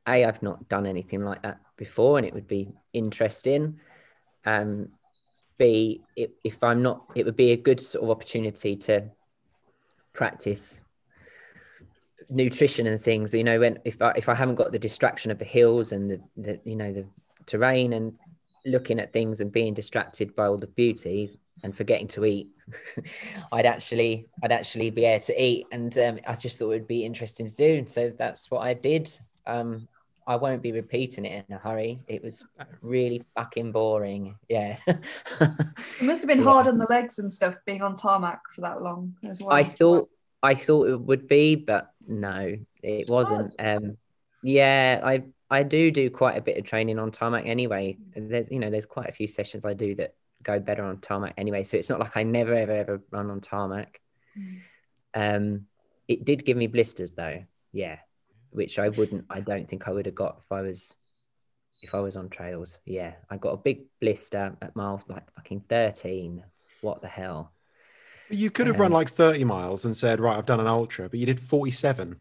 [0.08, 3.80] a, I've not done anything like that before, and it would be interesting,
[4.46, 4.90] um,
[5.58, 9.10] b, it, if I'm not, it would be a good sort of opportunity to
[10.14, 10.84] practice
[12.30, 15.40] nutrition and things you know when if I, if I haven't got the distraction of
[15.40, 17.06] the hills and the, the you know the
[17.46, 18.14] terrain and
[18.66, 22.48] looking at things and being distracted by all the beauty and forgetting to eat
[23.54, 25.68] i'd actually i'd actually be able to eat.
[25.72, 27.88] And um, i just thought it would be interesting to do.
[27.88, 29.10] So that's what i did.
[29.46, 29.88] Um,
[30.28, 32.00] i won't be repeating it in a hurry.
[32.08, 32.44] It was
[32.82, 34.36] really fucking boring.
[34.50, 34.78] Yeah.
[34.88, 36.46] It must have been Yeah.
[36.46, 39.52] hard on the legs and stuff being on tarmac for that long as well.
[39.56, 40.10] I thought
[40.42, 43.54] I thought it would be, but no, it wasn't.
[43.60, 43.98] Um,
[44.44, 47.98] yeah, I I do do quite a bit of training on tarmac anyway.
[48.16, 51.34] There's you know there's quite a few sessions I do that go better on tarmac
[51.38, 51.64] anyway.
[51.64, 54.00] So it's not like I never ever ever run on tarmac.
[54.38, 54.60] Mm.
[55.14, 55.66] Um,
[56.08, 57.98] it did give me blisters though, yeah,
[58.52, 59.26] which I wouldn't.
[59.30, 60.96] I don't think I would have got if I was
[61.82, 62.80] if I was on trails.
[62.86, 66.44] Yeah, I got a big blister at mile like fucking thirteen.
[66.82, 67.52] What the hell?
[68.30, 68.82] You could have Yeah.
[68.84, 71.40] run um, like 30 miles and said, right, I've done an ultra, but you did
[71.40, 72.20] 47.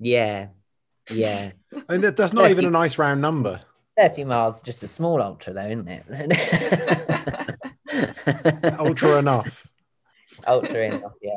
[0.00, 0.48] Yeah,
[1.10, 1.52] yeah.
[1.88, 3.60] I mean, that, that's not even a nice round number.
[3.96, 6.04] 30 miles just a small ultra though isn't it
[8.80, 9.68] Ultra enough.
[10.48, 11.36] ultra enough yeah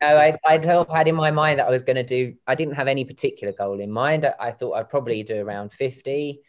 [0.00, 2.74] no I, i'd had in my mind that i was going to do i didn't
[2.74, 6.40] have any particular goal in mind i, I thought i'd probably do around 50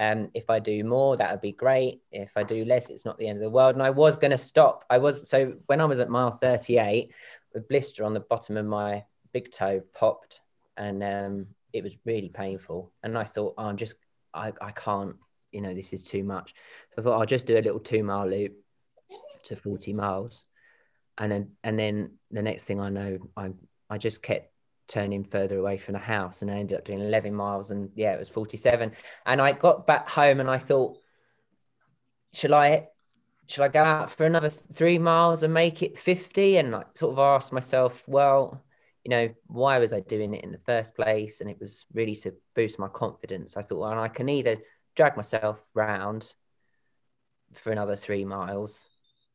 [0.00, 2.00] um, if i do more that would be great.
[2.10, 3.74] If i do less it's not the end of the world.
[3.74, 4.84] And i was going to stop.
[4.90, 7.12] I was so when i was at mile 38
[7.52, 10.40] the blister on the bottom of my big toe popped
[10.76, 12.92] and um, it was really painful.
[13.02, 13.96] And i thought oh, i'm just
[14.32, 15.16] I, I can't
[15.52, 16.54] you know this is too much.
[16.94, 18.54] So i thought i'll just do a little two mile loop
[19.44, 20.44] to 40 miles.
[21.18, 23.50] And then and then the next thing i know i
[23.90, 24.50] i just kept
[24.90, 28.12] turning further away from the house and i ended up doing 11 miles and yeah
[28.12, 28.92] it was 47
[29.24, 30.98] and i got back home and i thought
[32.32, 32.88] shall i
[33.46, 37.12] shall i go out for another three miles and make it 50 and like sort
[37.12, 38.62] of asked myself well
[39.04, 41.40] you know why was i doing it in the first place?
[41.40, 43.56] And it was really to boost my confidence.
[43.56, 44.58] I thought well i can either
[44.94, 46.34] drag myself round
[47.54, 48.89] for another three miles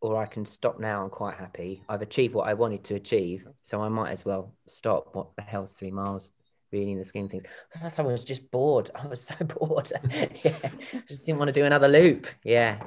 [0.06, 1.04] or I can stop now.
[1.04, 1.84] I'm quite happy.
[1.90, 5.10] I've achieved what I wanted to achieve, so I might as well stop.
[5.16, 6.32] What the hell's three miles?
[6.72, 7.44] Really, in the scheme of things.
[7.76, 8.90] Plus, I was just bored.
[8.96, 9.92] I was so bored.
[10.44, 10.70] yeah,
[11.08, 12.28] just didn't want to do another loop.
[12.44, 12.82] Yeah,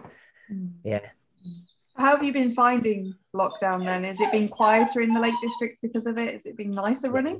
[0.51, 0.71] Mm.
[0.83, 1.01] yeah.
[1.97, 4.05] How have you been finding lockdown then?
[4.05, 6.35] Is it been quieter in the Lake District because of it?
[6.35, 7.39] Is it been nicer running?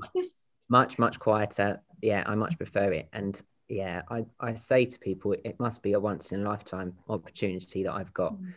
[0.69, 1.81] Much, much quieter.
[2.01, 3.07] Yeah, I much prefer it.
[3.13, 6.49] And yeah, I, I say to people, it, it must be a once in a
[6.49, 8.33] lifetime opportunity that I've got.
[8.33, 8.53] Mm.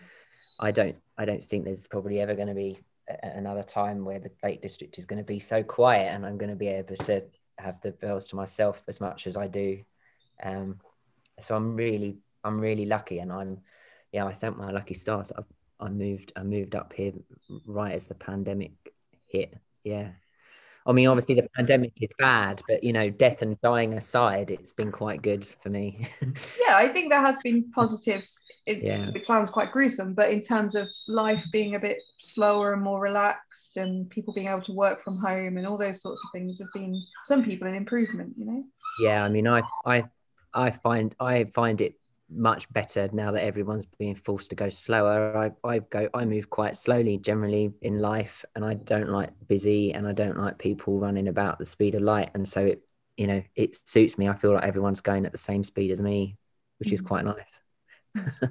[0.59, 2.79] I don't I don't think there's probably ever going to be
[3.23, 6.51] another time where the Lake District is going to be so quiet and I'm going
[6.51, 7.25] to be able to
[7.59, 9.83] have the fells to myself as much as I do.
[10.43, 10.81] Um,
[11.41, 13.61] so I'm really I'm really lucky and I'm
[14.13, 15.33] yeah I thank my lucky stars.
[15.37, 15.43] I,
[15.85, 17.13] I moved I moved up here
[17.67, 18.73] right as the pandemic
[19.29, 19.55] hit.
[19.85, 20.09] Yeah.
[20.87, 24.73] I mean, obviously the pandemic is bad, but you know, death and dying aside, it's
[24.73, 26.07] been quite good for me.
[26.67, 28.43] Yeah, I think there has been positives.
[28.67, 29.11] It, Yeah.
[29.15, 33.01] it sounds quite gruesome, but in terms of life being a bit slower and more
[33.01, 36.59] relaxed, and people being able to work from home and all those sorts of things
[36.59, 38.35] have been some people an improvement.
[38.37, 38.65] You know.
[39.01, 40.05] yeah i mean i i
[40.55, 41.95] i find i find it
[42.35, 45.37] much better now that everyone's being forced to go slower.
[45.37, 49.93] I, I go I move quite slowly generally in life and I don't like busy
[49.93, 52.31] and I don't like people running about the speed of light.
[52.35, 52.83] And so it
[53.17, 54.29] you know, it suits me.
[54.29, 56.37] I feel like everyone's going at the same speed as me,
[56.79, 56.93] which mm.
[56.93, 57.61] is quite nice.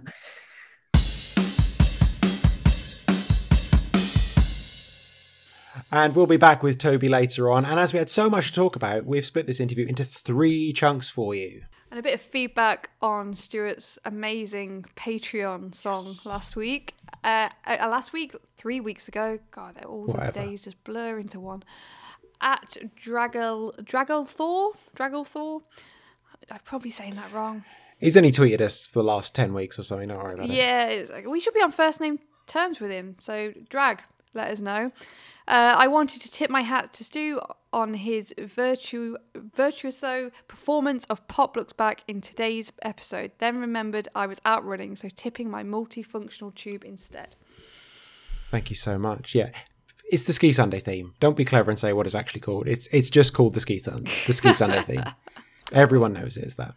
[5.93, 7.65] And we'll be back with Toby later on.
[7.65, 10.71] And as we had so much to talk about, we've split this interview into three
[10.71, 11.63] chunks for you.
[11.91, 16.25] And a bit of feedback on Stuart's amazing Patreon song yes.
[16.25, 16.95] last week.
[17.21, 19.39] Uh, uh, last week, three weeks ago.
[19.51, 20.31] God, all Whatever.
[20.31, 21.63] the days just blur into one.
[22.39, 25.63] At Draggle Draggle Thor Draggle Thor.
[26.49, 27.65] I'm probably saying that wrong.
[27.99, 30.07] He's only tweeted us for the last ten weeks or something.
[30.07, 31.09] Don't worry about yeah, it.
[31.09, 33.17] Yeah, we should be on first name terms with him.
[33.19, 34.01] So drag,
[34.33, 34.93] let us know.
[35.47, 37.41] Uh, I wanted to tip my hat to Stu
[37.73, 43.31] on his virtu- virtuoso performance of Pop Looks Bach in today's episode.
[43.39, 47.35] Then remembered I was out running, so tipping my multifunctional tube instead.
[48.49, 49.33] Thank you so much.
[49.33, 49.51] Yeah.
[50.11, 51.13] It's the Ski Sunday theme.
[51.21, 52.67] Don't be clever and say what it's actually called.
[52.67, 55.05] It's it's just called the Ski Thun, the Ski Sunday theme.
[55.71, 56.75] Everyone knows it is that.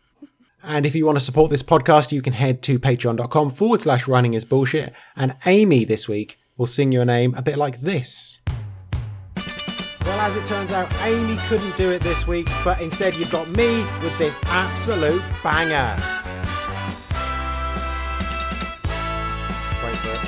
[0.62, 4.06] And if you want to support this podcast, you can head to patreon.com forward slash
[4.06, 4.94] running is bullshit.
[5.16, 8.38] And Amy this week will sing your name a bit like this.
[10.14, 13.48] Well, as it turns out, Amy couldn't do it this week, but instead you've got
[13.50, 15.96] me with this absolute banger.
[19.82, 20.22] Wait for it.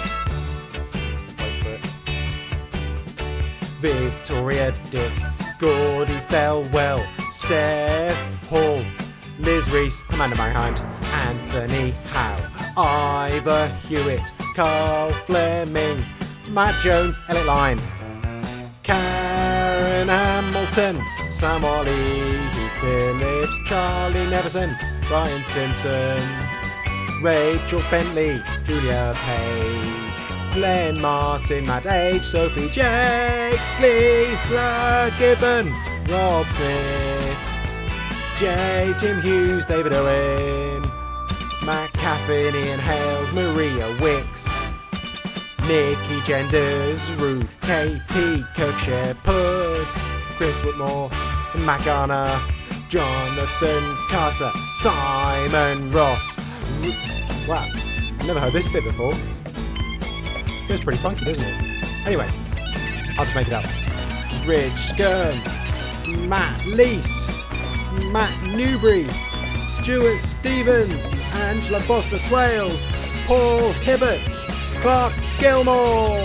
[1.39, 1.85] Wait for it.
[3.79, 5.13] Victoria Dick,
[5.61, 8.19] Gordy Fellwell, Steph
[8.49, 8.85] Hall,
[9.39, 10.81] Liz Reese, Amanda Marihind,
[11.29, 16.05] Anthony Howe, Ivor Hewitt, Carl Fleming,
[16.51, 17.81] Matt Jones, Elliot Line,
[18.87, 26.23] Karen Hamilton, Sam Hugh Phillips, Charlie Neverson, Brian Simpson,
[27.21, 35.67] Rachel Bentley, Julia Page, Glenn Martin, Matt H, Sophie Jakes, Lisa Gibbon,
[36.09, 37.39] Rob Smith,
[38.39, 40.83] J, Tim Hughes, David Owen,
[41.65, 44.47] Matt Caffin, Ian Hales, Maria Wicks,
[45.67, 49.87] Nikki Genders, Ruth KP, Kirk Shepherd,
[50.37, 51.11] Chris Whitmore,
[51.57, 52.41] Matt Garner,
[52.89, 56.37] Jonathan Carter, Simon Ross.
[57.49, 59.13] Wow, I've never heard this bit before.
[60.69, 62.07] It's pretty funky, doesn't it?
[62.07, 62.31] Anyway,
[63.19, 63.65] I'll just make it up.
[64.47, 65.35] Ridge Skern,
[66.29, 67.27] Matt Lease,
[68.13, 69.09] Matt Newbury,
[69.67, 72.87] Stuart Stevens, Angela Foster Swales,
[73.27, 74.21] Paul Hibbert,
[74.87, 76.17] Clark Gilmore.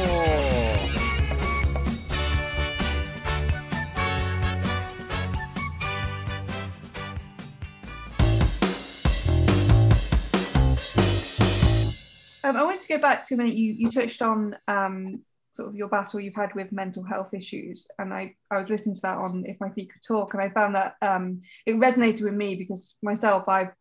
[12.44, 13.56] Um, I wanted to go back to a minute.
[13.56, 17.88] You you touched on um, sort of your battle you've had with mental health issues,
[17.98, 20.50] and I I was listening to that on If My Feet Could Talk, and I
[20.50, 23.72] found that um, it resonated with me because myself I've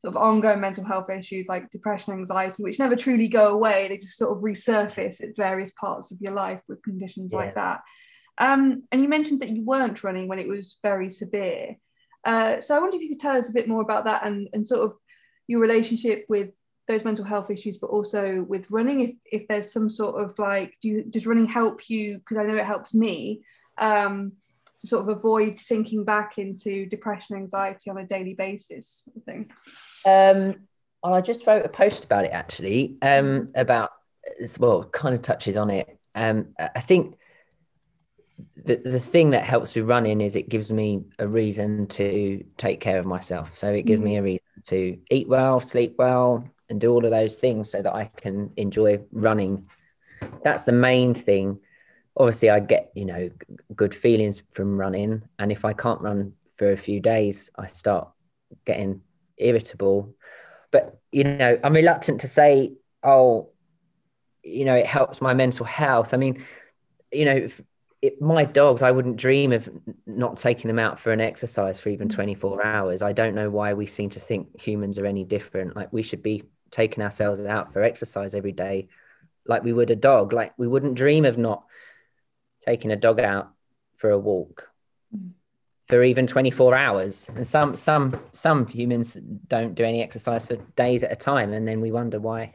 [0.00, 3.88] sort of ongoing mental health issues like depression, anxiety, which never truly go away.
[3.88, 7.38] They just sort of resurface at various parts of your life with conditions yeah.
[7.38, 7.80] like that.
[8.38, 11.76] Um, and you mentioned that you weren't running when it was very severe.
[12.24, 14.48] Uh, so I wonder if you could tell us a bit more about that and,
[14.52, 14.96] and sort of
[15.48, 16.50] your relationship with
[16.86, 19.00] those mental health issues, but also with running.
[19.00, 22.18] If if there's some sort of like, do you, does running help you?
[22.18, 23.42] Because I know it helps me.
[23.76, 24.32] Um,
[24.80, 29.52] to sort of avoid sinking back into depression, anxiety on a daily basis, I think.
[30.06, 30.68] Um,
[31.02, 33.90] well, I just wrote a post about it actually, um, about
[34.58, 35.98] well, kind of touches on it.
[36.14, 37.16] Um, I think
[38.56, 42.80] the the thing that helps with running is it gives me a reason to take
[42.80, 43.56] care of myself.
[43.56, 44.04] So it gives mm.
[44.04, 47.82] me a reason to eat well, sleep well, and do all of those things so
[47.82, 49.68] that I can enjoy running.
[50.42, 51.60] That's the main thing.
[52.16, 53.30] Obviously, I get you know
[53.74, 58.08] good feelings from running, and if I can't run for a few days, I start
[58.66, 59.00] getting
[59.38, 60.14] irritable.
[60.70, 63.50] But you know, I'm reluctant to say, oh,
[64.42, 66.14] you know, it helps my mental health.
[66.14, 66.44] I mean,
[67.12, 67.60] you know, if,
[68.00, 69.68] it, my dogs, I wouldn't dream of
[70.06, 73.02] not taking them out for an exercise for even 24 hours.
[73.02, 75.74] I don't know why we seem to think humans are any different.
[75.74, 78.88] Like we should be taking ourselves out for exercise every day,
[79.46, 80.32] like we would a dog.
[80.32, 81.64] Like we wouldn't dream of not
[82.64, 83.50] taking a dog out
[83.96, 84.68] for a walk.
[85.14, 85.32] Mm
[85.88, 87.30] for even 24 hours.
[87.34, 91.66] And some some some humans don't do any exercise for days at a time and
[91.66, 92.52] then we wonder why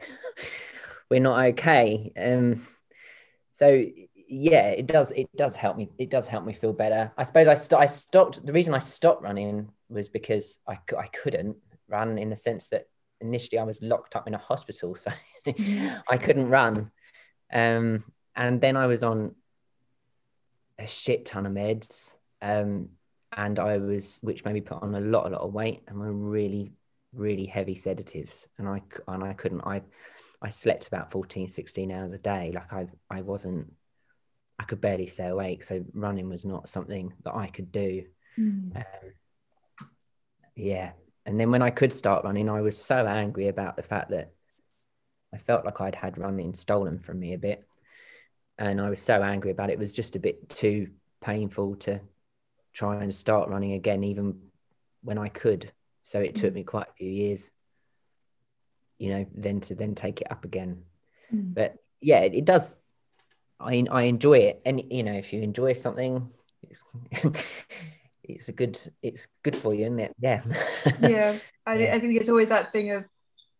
[1.10, 2.12] we're not okay.
[2.16, 2.66] Um
[3.50, 3.84] so
[4.26, 7.12] yeah it does it does help me it does help me feel better.
[7.16, 11.06] I suppose i, st- I stopped the reason i stopped running was because I, I
[11.08, 11.56] couldn't
[11.88, 12.86] run in the sense that
[13.20, 15.10] initially I was locked up in a hospital, so
[15.46, 16.90] I couldn't run.
[17.52, 18.04] Um,
[18.36, 19.34] and then I was on
[20.78, 22.90] a shit ton of meds, um,
[23.36, 25.98] and I was, which made me put on a lot, a lot of weight, and
[25.98, 26.72] were really,
[27.12, 29.62] really heavy sedatives, and I and I couldn't.
[29.62, 29.82] I
[30.42, 32.52] I slept about 14, 16 hours a day.
[32.54, 33.72] Like I I wasn't.
[34.58, 38.04] I could barely stay awake, so running was not something that I could do.
[38.38, 38.76] Mm.
[38.76, 39.12] Um,
[40.54, 40.92] yeah,
[41.26, 44.32] and then when I could start running, I was so angry about the fact that
[45.32, 47.66] I felt like I'd had running stolen from me a bit.
[48.56, 49.74] And I was so angry about it.
[49.74, 52.00] It was just a bit too painful to
[52.74, 54.36] try and start running again, even
[55.02, 55.72] when I could.
[56.02, 56.56] So it took mm.
[56.56, 57.50] me quite a few years,
[58.98, 60.82] you know, then to then take it up again.
[61.32, 61.54] Mm.
[61.54, 62.76] But yeah, it, it, does.
[63.58, 66.28] I I enjoy it, and you know, if you enjoy something,
[66.62, 66.84] it's,
[68.22, 70.14] it's a good it's good for you, isn't it?
[70.20, 70.42] Yeah.
[71.00, 73.04] yeah, I, I think it's always that thing of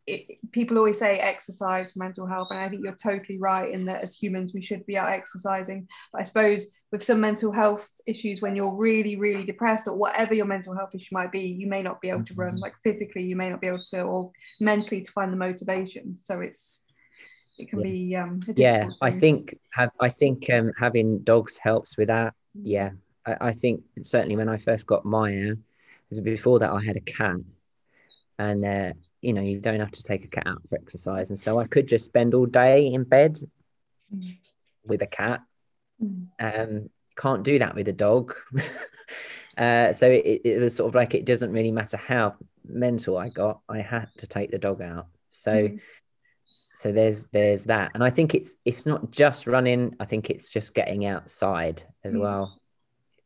[0.07, 3.87] it, people always say exercise for mental health, and I think you're totally right in
[3.87, 5.89] that as humans we should be out exercising.
[6.13, 10.35] But I suppose with some mental health issues, when you're really, really depressed or whatever
[10.35, 12.51] your mental health issue might be, you may not be able to run.
[12.51, 12.59] Mm-hmm.
[12.59, 16.17] Like physically, you may not be able to, or mentally to find the motivation.
[16.17, 16.83] So it's
[17.59, 17.85] it can yeah.
[17.85, 18.89] be um, yeah.
[19.01, 22.35] I think have I think um, having dogs helps with that.
[22.59, 22.63] Mm.
[22.65, 22.91] Yeah,
[23.27, 25.55] I, I think certainly when I first got Maya,
[26.23, 27.37] before that I had a cat,
[28.39, 28.65] and.
[28.67, 28.93] Uh,
[29.25, 31.67] you know you don't have to take a cat out for exercise and so i
[31.67, 33.39] could just spend all day in bed
[34.15, 34.37] mm.
[34.85, 35.41] with a cat
[36.03, 36.27] mm.
[36.41, 38.35] um can't do that with a dog
[39.59, 42.35] uh, so it, it was sort of like it doesn't really matter how
[42.67, 45.81] mental i got i had to take the dog out so mm.
[46.75, 50.53] so there's there's that and i think it's it's not just running i think it's
[50.53, 52.21] just getting outside as mm.
[52.21, 52.61] well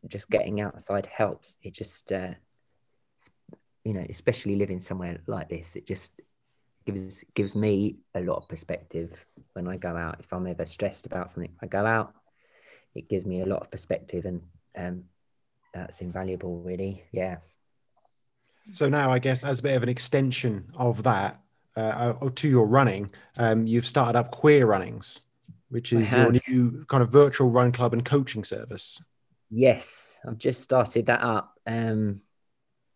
[0.07, 2.31] just getting outside helps it just uh,
[3.89, 6.21] you know, especially living somewhere like this, it just
[6.85, 9.25] gives gives me a lot of perspective
[9.55, 10.17] when I go out.
[10.21, 12.13] If I'm ever stressed about something, I go out.
[12.95, 14.43] It gives me a lot of perspective, and
[14.77, 15.05] um,
[15.73, 17.03] that's invaluable, really.
[17.13, 17.39] Yeah.
[18.75, 21.41] So now, I guess, as a bit of an extension of that,
[21.75, 25.23] uh, uh to your running, um, you've started up Queer Runnings,
[25.71, 29.03] which is your new kind of virtual run club and coaching service.
[29.51, 31.55] Yes, I've just started that up.
[31.67, 32.21] Um,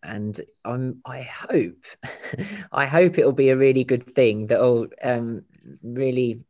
[0.02, 1.84] and I'm I hope
[2.72, 5.44] I hope it'll be a really good thing that'll um,
[5.82, 6.40] really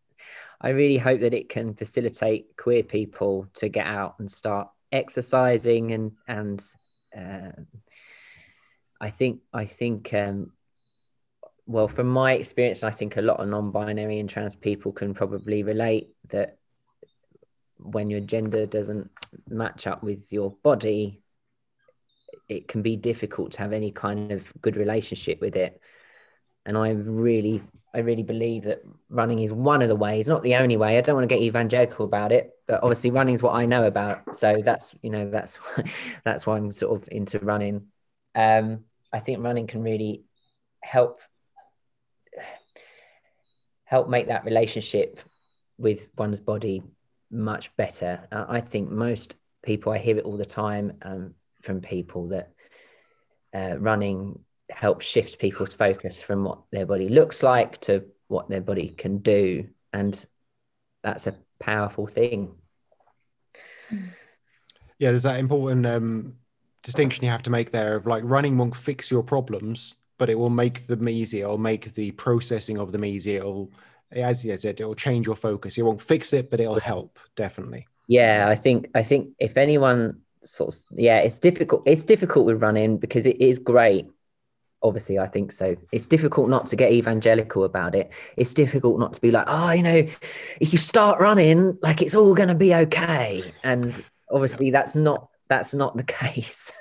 [0.61, 5.93] I really hope that it can facilitate queer people to get out and start exercising
[5.93, 6.65] and and
[7.17, 7.53] uh,
[9.01, 10.53] I think I think um,
[11.67, 15.63] well from my experience I think a lot of non-binary and trans people can probably
[15.63, 16.59] relate that
[17.79, 19.11] when your gender doesn't
[19.49, 21.23] match up with your body
[22.53, 25.81] it can be difficult to have any kind of good relationship with it.
[26.65, 27.63] And I really,
[27.93, 30.97] I really believe that running is one of the ways, not the only way.
[30.97, 33.85] I don't want to get evangelical about it, but obviously running is what I know
[33.85, 34.37] about.
[34.37, 35.59] So that's, you know, that's,
[36.25, 37.89] that's why I'm sort of into running.
[38.35, 40.23] Um, I think running can really
[40.83, 41.21] help,
[43.85, 45.21] help make that relationship
[45.79, 46.83] with one's body
[47.31, 48.29] much better.
[48.31, 49.35] Uh, I think most
[49.65, 50.93] people, I hear it all the time.
[51.03, 52.51] Um, from people that
[53.55, 54.39] uh, running
[54.71, 59.19] helps shift people's focus from what their body looks like to what their body can
[59.19, 59.69] do.
[59.93, 60.25] And
[61.03, 62.55] that's a powerful thing.
[64.99, 66.35] Yeah there's that important um,
[66.83, 70.39] distinction you have to make there of like running won't fix your problems but it
[70.39, 73.39] will make them easier or make the processing of them easier.
[73.39, 73.71] It'll
[74.13, 75.77] as you said it'll change your focus.
[75.77, 77.87] It won't fix it but it'll help definitely.
[78.09, 82.63] Yeah i think i think if anyone sort of yeah it's difficult it's difficult with
[82.63, 84.07] running because it is great
[84.83, 85.77] obviously i think so.
[85.93, 88.11] It's difficult not to get evangelical about it.
[88.37, 90.05] It's difficult not to be like oh you know
[90.61, 93.55] if you start running like it's all going to be okay.
[93.63, 93.95] And
[94.29, 96.73] obviously that's not that's not the case.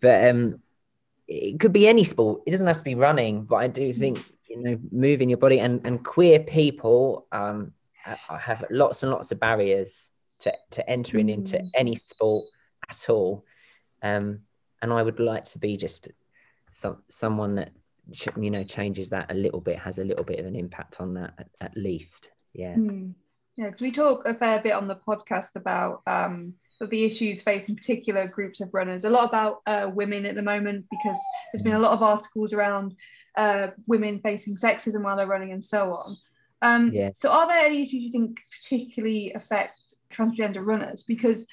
[0.00, 0.60] But um
[1.28, 2.42] it could be any sport.
[2.46, 5.60] It doesn't have to be running but i do think you know moving your body
[5.60, 11.34] and and queer people um have lots and lots of barriers to to entering mm.
[11.34, 12.44] into any sport
[12.88, 13.44] at all.
[14.02, 14.40] Um,
[14.82, 16.08] and I would like to be just
[16.72, 17.70] some someone that
[18.36, 21.14] you know changes that a little bit, has a little bit of an impact on
[21.14, 22.30] that at, at least.
[22.52, 22.74] Yeah.
[22.74, 23.14] Mm.
[23.56, 27.74] Yeah, because we talk a fair bit on the podcast about um, the issues facing
[27.74, 29.04] particular groups of runners.
[29.04, 31.18] A lot about uh, women at the moment because
[31.52, 32.94] there's been a lot of articles around
[33.36, 36.16] uh, women facing sexism while they're running and so on.
[36.62, 37.10] Um, yeah.
[37.14, 41.02] So, are there any issues you think particularly affect transgender runners?
[41.02, 41.46] Because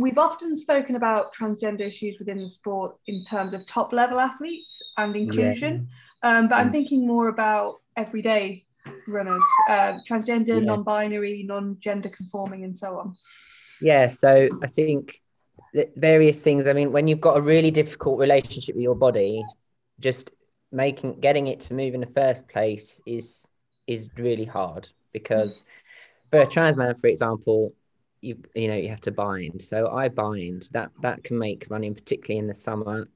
[0.00, 4.82] we've often spoken about transgender issues within the sport in terms of top level athletes
[4.96, 5.88] and inclusion,
[6.24, 6.38] yeah.
[6.38, 6.72] um, but I'm mm.
[6.72, 8.64] thinking more about everyday
[9.06, 10.60] runners, uh, transgender, yeah.
[10.60, 13.14] non-binary, non-gender conforming, and so on.
[13.82, 15.20] Yeah, so I think
[15.96, 16.66] various things.
[16.66, 19.44] I mean, when you've got a really difficult relationship with your body,
[20.00, 20.30] just
[20.72, 23.46] making getting it to move in the first place is
[23.86, 25.64] is really hard because
[26.30, 27.74] for a trans man, for example,
[28.20, 29.62] you you know you have to bind.
[29.62, 33.08] So I bind that that can make running, particularly in the summer,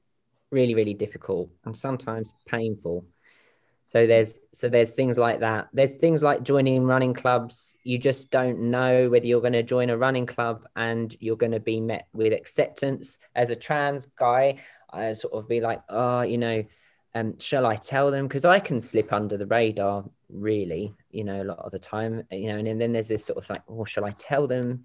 [0.51, 3.05] really really difficult and sometimes painful.
[3.87, 5.69] So there's so there's things like that.
[5.71, 7.77] There's things like joining running clubs.
[7.83, 11.51] You just don't know whether you're going to join a running club and you're going
[11.51, 13.19] to be met with acceptance.
[13.35, 14.57] As a trans guy,
[14.89, 16.63] I sort of be like, oh, you know,
[17.15, 18.27] um, shall I tell them?
[18.27, 22.23] Because I can slip under the radar, really, you know, a lot of the time,
[22.29, 24.83] you know, and, and then there's this sort of like, oh, shall I tell them?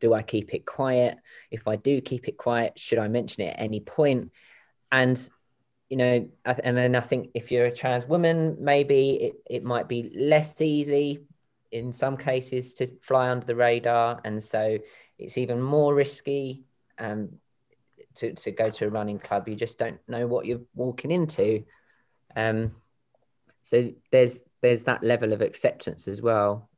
[0.00, 1.18] Do I keep it quiet?
[1.50, 4.32] If I do keep it quiet, should I mention it at any point?
[4.90, 5.16] And,
[5.90, 9.86] you know, and then I think if you're a trans woman, maybe it, it might
[9.86, 11.20] be less easy
[11.70, 14.20] in some cases to fly under the radar.
[14.24, 14.78] And so
[15.18, 16.64] it's even more risky.
[16.98, 17.38] Um,
[18.16, 19.48] to, to go to a running club.
[19.48, 21.64] You just don't know what you're walking into.
[22.34, 22.72] Um,
[23.62, 26.68] so there's there's that level of acceptance as well.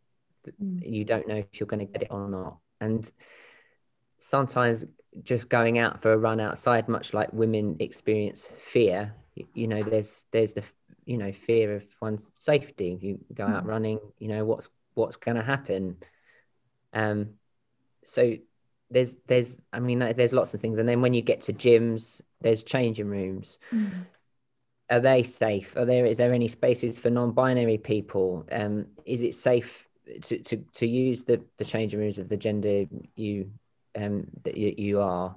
[0.62, 0.91] Mm.
[0.91, 2.59] You don't know if you're going to get it or not.
[2.80, 3.11] And
[4.18, 4.84] sometimes
[5.22, 9.14] just going out for a run outside, much like women experience fear,
[9.55, 10.64] you know, there's there's the
[11.05, 12.93] you know fear of one's safety.
[12.93, 13.68] If you go out mm.
[13.68, 15.97] running, you know what's what's going to happen.
[16.93, 17.34] Um,
[18.05, 18.36] so
[18.91, 22.20] there's there's I mean there's lots of things, and then when you get to gyms,
[22.41, 23.59] there's changing rooms.
[23.72, 24.07] Mm.
[24.91, 25.76] Are they safe?
[25.76, 28.47] Are there is there any spaces for non-binary people?
[28.51, 29.86] Um, is it safe
[30.22, 33.51] to, to, to use the, the changing rooms of the gender you
[33.95, 35.36] um that you, you are?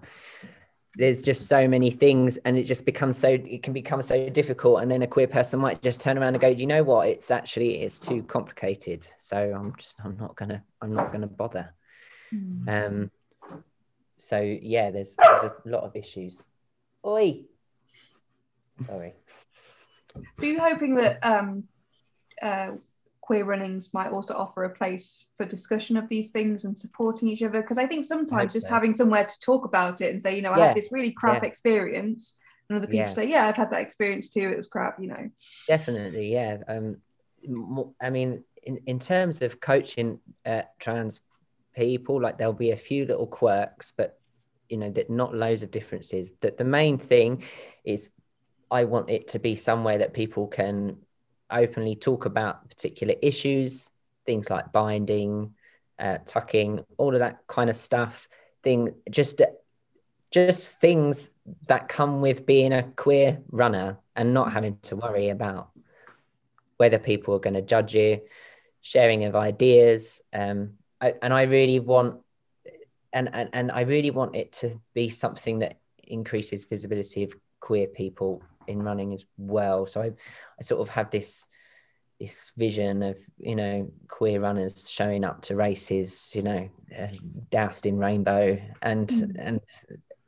[0.95, 4.81] there's just so many things and it just becomes so it can become so difficult
[4.81, 7.07] and then a queer person might just turn around and go do you know what
[7.07, 11.73] it's actually it's too complicated so i'm just i'm not gonna i'm not gonna bother
[12.33, 12.67] mm.
[12.67, 13.11] um
[14.21, 16.43] so yeah, there's there's a lot of issues.
[17.05, 17.41] Oi.
[18.85, 19.13] Sorry.
[20.37, 21.63] So you're hoping that um,
[22.41, 22.71] uh,
[23.21, 27.41] queer runnings might also offer a place for discussion of these things and supporting each
[27.41, 27.61] other?
[27.61, 28.73] Because I think sometimes just so.
[28.73, 30.67] having somewhere to talk about it and say, you know, I yeah.
[30.67, 31.47] had this really crap yeah.
[31.49, 32.35] experience,
[32.69, 33.13] and other people yeah.
[33.13, 34.49] say, yeah, I've had that experience too.
[34.49, 35.29] It was crap, you know.
[35.67, 36.57] Definitely, yeah.
[36.67, 36.97] Um,
[38.01, 41.21] I mean, in, in terms of coaching uh, trans
[41.75, 44.19] people like there'll be a few little quirks but
[44.69, 46.31] you know that not loads of differences.
[46.41, 47.43] That the main thing
[47.83, 48.11] is
[48.69, 50.95] i want it to be somewhere that people can
[51.49, 53.89] openly talk about particular issues
[54.25, 55.53] things like binding
[56.01, 58.27] uh, tucking all of that kind of stuff.
[58.63, 59.41] Thing just
[60.31, 61.31] just things
[61.67, 65.71] that come with being a queer runner and not having to worry about
[66.77, 68.21] whether people are going to judge you
[68.81, 70.71] sharing of ideas um,
[71.01, 72.21] I, and I really want,
[73.11, 77.87] and, and and I really want it to be something that increases visibility of queer
[77.87, 79.87] people in running as well.
[79.87, 80.11] So I,
[80.59, 81.45] I sort of have this
[82.19, 87.07] this vision of you know queer runners showing up to races, you know, uh,
[87.49, 89.35] doused in rainbow, and mm.
[89.39, 89.59] and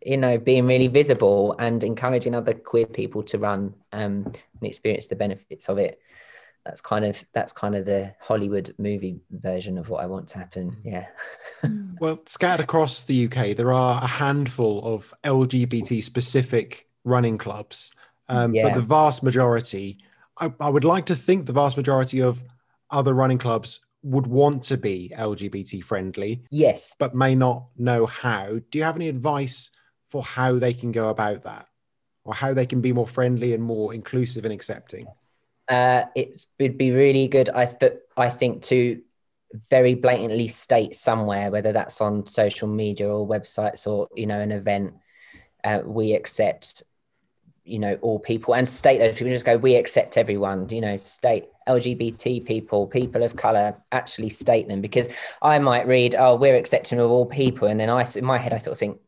[0.03, 5.07] you know being really visible and encouraging other queer people to run um, and experience
[5.07, 6.01] the benefits of it
[6.65, 10.37] that's kind of that's kind of the Hollywood movie version of what I want to
[10.37, 10.71] happen.
[10.71, 10.91] Mm.
[10.91, 11.05] Yeah.
[11.63, 11.99] Mm.
[11.99, 17.91] well, scattered across the UK, there are a handful of LGBT specific running clubs,
[18.29, 18.63] um, yeah.
[18.63, 19.99] but the vast majority,
[20.39, 22.43] I, I would like to think, the vast majority of
[22.89, 26.43] other running clubs would want to be LGBT friendly.
[26.49, 26.95] Yes.
[26.99, 28.59] But may not know how.
[28.69, 29.71] Do you have any advice
[30.09, 31.67] for how they can go about that?
[32.25, 35.07] Or how they can be more friendly and more inclusive and accepting?
[35.67, 37.49] Uh, it would be really good.
[37.49, 39.01] I th- I think to
[39.69, 44.51] very blatantly state somewhere, whether that's on social media or websites or you know an
[44.51, 44.95] event,
[45.63, 46.83] uh, we accept
[47.65, 50.97] you know all people and state those people just go we accept everyone you know
[50.97, 54.81] state lgbt people people of color actually state them.
[54.81, 55.07] Because
[55.41, 58.51] i might read oh we're accepting of all people and then i in my head
[58.51, 58.99] i sort of think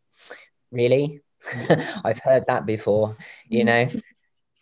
[0.72, 1.22] really?
[2.04, 3.88] I've heard that before you know?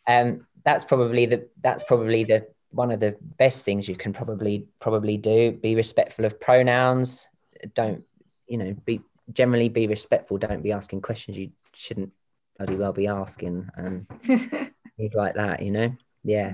[0.07, 4.67] Um that's probably the that's probably the one of the best things you can probably
[4.79, 5.51] probably do.
[5.51, 7.29] Be respectful of pronouns.
[7.73, 8.03] Don't
[8.47, 9.01] you know be
[9.31, 10.37] generally be respectful.
[10.37, 12.11] Don't be asking questions you shouldn't
[12.57, 15.95] bloody well be asking um, and things like that you know?
[16.23, 16.53] Yeah.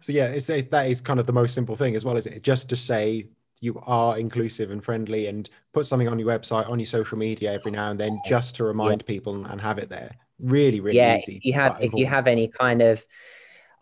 [0.00, 2.42] So yeah it's that is kind of the most simple thing as well is it?
[2.42, 3.28] Just to say
[3.60, 7.52] you are inclusive and friendly and put something on your website, on your social media
[7.52, 10.10] every now and then just to remind people and have it there.
[10.44, 11.36] Really, really yeah, easy.
[11.36, 13.04] if you have if you have any kind of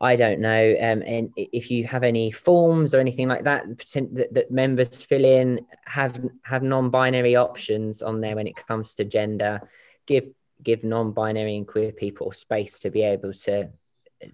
[0.00, 4.28] I don't know, um, and if you have any forms or anything like that that,
[4.32, 9.68] that members fill in, have have non-binary options on there when it comes to gender.
[10.06, 10.28] Give
[10.62, 13.68] give non-binary and queer people space to be able to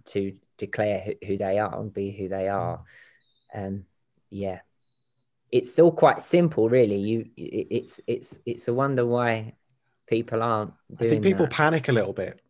[0.06, 2.82] to declare who, who they are and be who they are.
[3.54, 3.84] Um,
[4.28, 4.60] yeah,
[5.50, 6.96] it's still quite simple, really.
[6.96, 9.54] You, it, it's it's it's a wonder why
[10.09, 11.52] people aren't I think people that.
[11.54, 12.40] panic a little bit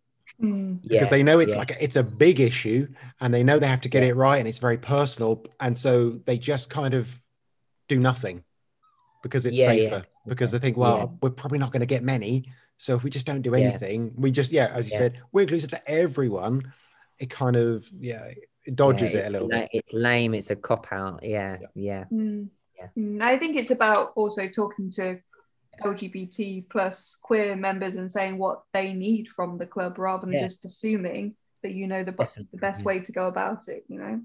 [0.41, 0.83] Mm.
[0.83, 1.59] because Yeah, they know it's yeah.
[1.59, 2.87] like it's a big issue
[3.21, 6.21] and they know they have to get it right and it's very personal and so
[6.27, 7.21] they just kind of
[7.89, 8.45] do nothing
[9.25, 9.83] because it's Yeah, yeah.
[9.89, 11.07] safer because they think well Yeah.
[11.23, 12.45] we're probably not going to get many
[12.77, 13.65] so if we just don't do Yeah.
[13.69, 14.99] anything we just yeah as you Yeah.
[14.99, 16.73] said we're inclusive to everyone
[17.19, 18.27] it kind of yeah
[18.65, 20.35] it dodges Yeah, it a little la- bit It's lame.
[20.35, 21.25] It's a cop out.
[21.25, 21.69] Yeah, Yeah.
[21.75, 22.49] yeah, Mm.
[22.79, 22.89] Yeah.
[22.97, 25.19] Mm, I think it's about also talking to
[25.85, 30.47] LGBT plus queer members and saying what they need from the club rather than Yeah.
[30.47, 33.85] just assuming that you know the, bu- Definitely, the best way to go about it,
[33.89, 34.21] you know?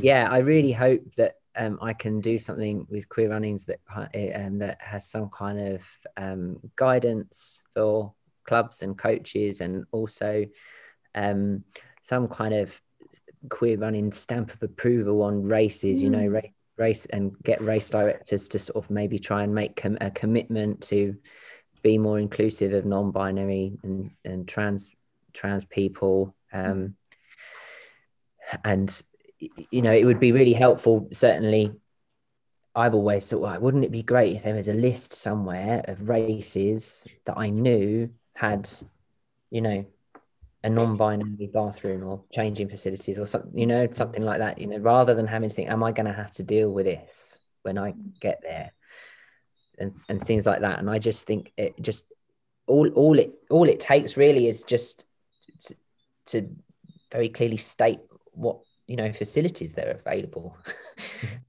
[0.00, 0.28] yeah.
[0.30, 4.44] I really hope that um, I can do something with queer runnings that ki- eh,
[4.46, 8.12] um, that has some kind of um, guidance for
[8.44, 10.46] clubs and coaches, and also
[11.14, 11.64] um,
[12.02, 12.80] some kind of
[13.50, 16.02] queer running stamp of approval on races.
[16.02, 16.32] You know, Mm.
[16.32, 20.10] race, race and get race directors to sort of maybe try and make com- a
[20.10, 21.16] commitment to
[21.82, 24.94] be more inclusive of non-binary and, and trans
[25.32, 26.94] trans people um,
[28.64, 29.02] and
[29.70, 31.72] you know it would be really helpful certainly
[32.74, 36.08] i've always thought well, wouldn't it be great if there was a list somewhere of
[36.08, 38.68] races that i knew had
[39.50, 39.84] you know
[40.64, 43.92] a non-binary bathroom or changing facilities or something you know mm-hmm.
[43.92, 46.32] something like that you know rather than having to think am i going to have
[46.32, 48.08] to deal with this when i mm-hmm.
[48.20, 48.72] get there?
[49.76, 50.78] And, and things like that.
[50.78, 52.06] And i just think it just
[52.68, 55.04] all all it all it takes really is just
[55.62, 55.74] to,
[56.26, 56.48] to
[57.10, 57.98] very clearly state
[58.30, 60.56] what you know facilities that are available.
[60.64, 61.36] Mm-hmm.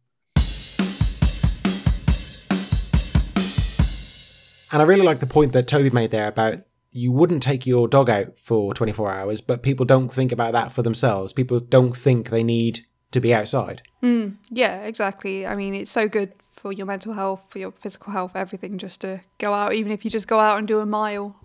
[4.71, 6.55] And i really like the point that toby made there about
[6.95, 10.71] you wouldn't take your dog out for 24 hours but people don't think about that
[10.71, 12.81] for themselves people don't think they need
[13.11, 15.47] to be outside Mm, yeah, exactly.
[15.47, 19.01] I mean, it's so good for your mental health, for your physical health, everything, just
[19.01, 21.35] to go out, even if you just go out and do a mile.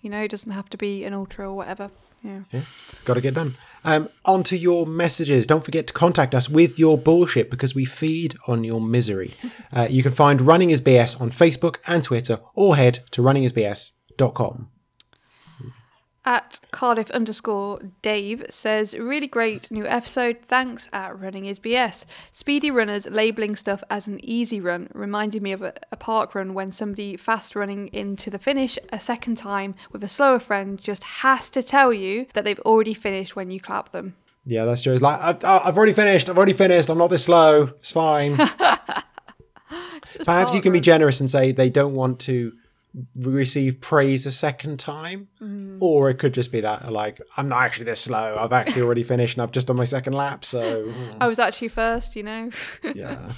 [0.00, 1.90] You know, it doesn't have to be an ultra or whatever.
[2.22, 2.40] Yeah.
[2.50, 2.62] yeah.
[3.04, 3.56] Got to get done.
[3.84, 5.46] Um, on to your messages.
[5.46, 9.34] Don't forget to contact us with your bullshit because we feed on your misery.
[9.70, 14.70] Uh, you can find Running is BS on Facebook and Twitter or head to runningisbs.com.
[16.24, 20.38] At Cardiff underscore Dave says, really great new episode.
[20.44, 22.04] Thanks at Running is BS.
[22.32, 26.54] Speedy runners labeling stuff as an easy run reminded me of a, a park run
[26.54, 31.04] when somebody fast running into the finish a second time with a slower friend just
[31.04, 34.16] has to tell you that they've already finished when you clap them.
[34.44, 34.94] Yeah, that's true.
[34.94, 36.28] It's like, I've, I've already finished.
[36.28, 36.88] I've already finished.
[36.88, 37.64] I'm not this slow.
[37.78, 38.36] It's fine.
[40.24, 42.52] Perhaps you can be generous and say they don't want to
[43.14, 45.28] receive praise a second time.
[45.80, 48.36] Or it could just be that, like, I'm not actually this slow.
[48.38, 50.44] I've actually already finished and I've just done my second lap.
[50.44, 52.50] So, mm, I was actually first, you know.
[52.94, 53.32] yeah.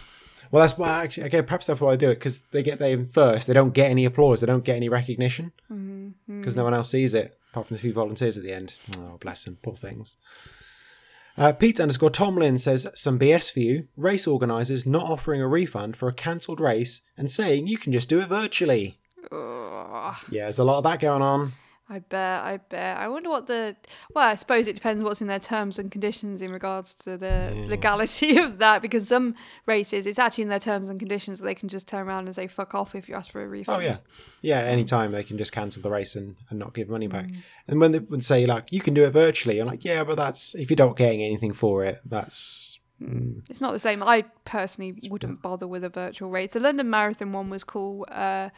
[0.51, 3.05] Well, that's why actually, okay, perhaps that's why I do it because they get there
[3.05, 3.46] first.
[3.46, 4.40] They don't get any applause.
[4.40, 5.53] They don't get any recognition
[6.26, 8.78] because no one else sees it apart from the few volunteers at the end.
[8.96, 9.59] Oh, bless them.
[9.62, 10.16] Poor things.
[11.36, 13.88] Uh, Pete underscore Tomlin says some BS for you.
[13.96, 18.09] Race organisers not offering a refund for a cancelled race and saying you can just
[18.09, 18.99] do it virtually.
[19.33, 20.16] Ugh.
[20.31, 21.53] Yeah, there's a lot of that going on.
[21.93, 22.99] I bet, I bet.
[22.99, 23.75] I wonder what the.
[24.14, 27.53] Well, I suppose it depends what's in their terms and conditions in regards to the
[27.66, 28.81] legality of that.
[28.81, 29.35] Because some
[29.66, 32.35] races, it's actually in their terms and conditions that they can just turn around and
[32.35, 33.83] say "fuck off" if you ask for a refund.
[33.83, 33.97] Oh yeah,
[34.41, 34.61] yeah.
[34.61, 37.27] Anytime they can just cancel the race and, and not give money back.
[37.66, 40.16] And when they would say like you can do it virtually, I'm like, yeah, but
[40.16, 44.01] that's if you're not getting anything for it, that's It's not the same.
[44.05, 46.53] I personally wouldn't bother with a virtual race.
[46.53, 48.51] The London Marathon one was cool uh,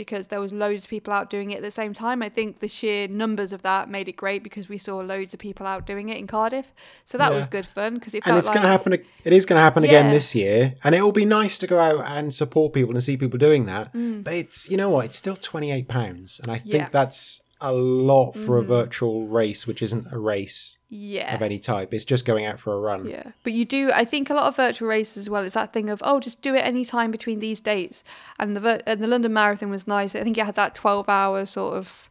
[0.00, 2.22] because there was loads of people out doing it at the same time.
[2.22, 5.40] I think the sheer numbers of that made it great because we saw loads of
[5.40, 6.72] people out doing it in Cardiff.
[7.04, 8.94] So that was good fun because it and it's like going to happen.
[8.94, 11.78] It is going to happen again this year, and it will be nice to go
[11.78, 13.92] out and support people and see people doing that.
[13.92, 14.24] Mm.
[14.24, 15.04] But it's you know what?
[15.04, 16.88] It's still twenty eight pounds, and I think Yeah.
[16.90, 18.68] That's a lot for a mm-hmm.
[18.68, 21.34] virtual race, which isn't a race yeah.
[21.34, 21.92] of any type.
[21.92, 23.06] It's just going out for a run.
[23.06, 23.90] Yeah, but you do.
[23.92, 25.44] I think a lot of virtual races as well.
[25.44, 28.02] It's that thing of oh, just do it any time between these dates.
[28.38, 30.14] And the and the London Marathon was nice.
[30.14, 32.10] I think it had that twelve hour sort of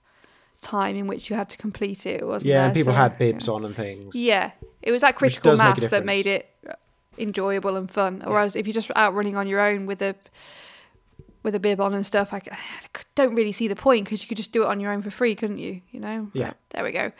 [0.62, 2.26] time in which you had to complete it.
[2.26, 2.66] Wasn't Yeah, there?
[2.66, 3.54] and people So, had bibs yeah.
[3.54, 4.16] on and things.
[4.16, 6.74] Yeah, it was that critical does make a mass that made it uh,
[7.18, 8.22] enjoyable and fun.
[8.26, 10.16] Whereas if you're just out running on your own with a
[11.44, 12.42] with a bib on and stuff, I
[13.16, 15.12] don't really see the point because you could just do it on your own for
[15.12, 15.82] free, couldn't you?
[15.92, 16.30] You know?
[16.34, 16.54] Yeah.
[16.72, 17.12] There we go.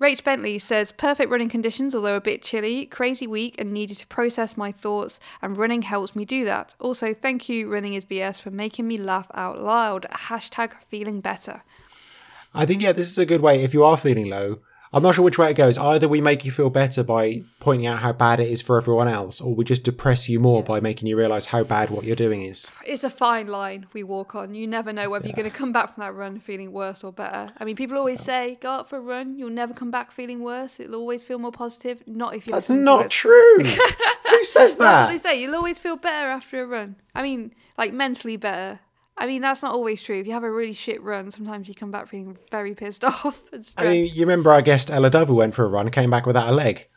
[0.00, 4.06] Rach Bentley says, perfect running conditions, although a bit chilly, crazy week, and needed to
[4.08, 6.74] process my thoughts, and running helps me do that.
[6.80, 10.06] Also, thank you, Running is BS, for making me laugh out loud.
[10.10, 11.62] Hashtag feeling better.
[12.52, 14.60] I think yeah, this is a good way if you are feeling low.
[14.94, 15.76] I'm not sure which way it goes.
[15.76, 19.08] Either we make you feel better by pointing out how bad it is for everyone
[19.08, 22.14] else, or we just depress you more by making you realise how bad what you're
[22.14, 22.70] doing is.
[22.86, 24.54] It's a fine line we walk on.
[24.54, 27.12] You never know whether you're going to come back from that run feeling worse or
[27.12, 27.52] better.
[27.58, 30.44] I mean, people always say, go out for a run, you'll never come back feeling
[30.44, 30.78] worse.
[30.78, 32.04] It'll always feel more positive.
[32.06, 33.58] Not if you That's not true.
[33.64, 34.78] Who says that?
[34.78, 35.40] That's what they say.
[35.40, 36.94] You'll always feel better after a run.
[37.16, 38.78] I mean, like mentally better.
[39.16, 40.18] I mean, that's not always true.
[40.18, 43.42] If you have a really shit run, sometimes you come back feeling very pissed off
[43.52, 46.10] and I mean, you remember our guest Ella Dove who went for a run, came
[46.10, 46.88] back without a leg.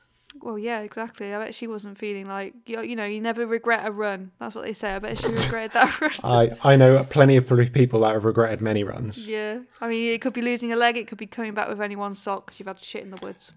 [0.42, 1.34] well, yeah, exactly.
[1.34, 4.32] I bet she wasn't feeling like, you you know, you never regret a run.
[4.40, 4.96] That's what they say.
[4.96, 6.12] I bet she regretted that run.
[6.24, 9.28] I, I know plenty of people that have regretted many runs.
[9.30, 9.60] yeah.
[9.80, 10.98] I mean, it could be losing a leg.
[10.98, 13.20] It could be coming back with only one sock because you've had shit in the
[13.22, 13.52] woods.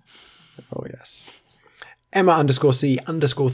[0.74, 1.30] Oh, yes.
[2.12, 3.50] Emma underscore C underscore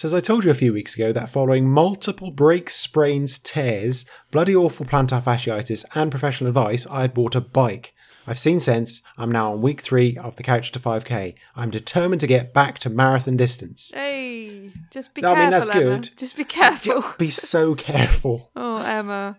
[0.00, 4.06] 38 says, I told you a few weeks ago that following multiple breaks, sprains, tears,
[4.30, 7.92] bloody awful plantar fasciitis, and professional advice, I had bought a bike.
[8.26, 11.34] I've seen since, I'm now on week three of the couch to 5k.
[11.54, 13.90] I'm determined to get back to marathon distance.
[13.92, 15.74] Hey, just be I careful, mean, that's Emma.
[15.84, 16.10] good.
[16.16, 17.04] Just be careful.
[17.18, 18.50] Be so careful.
[18.56, 19.36] Oh, Emma.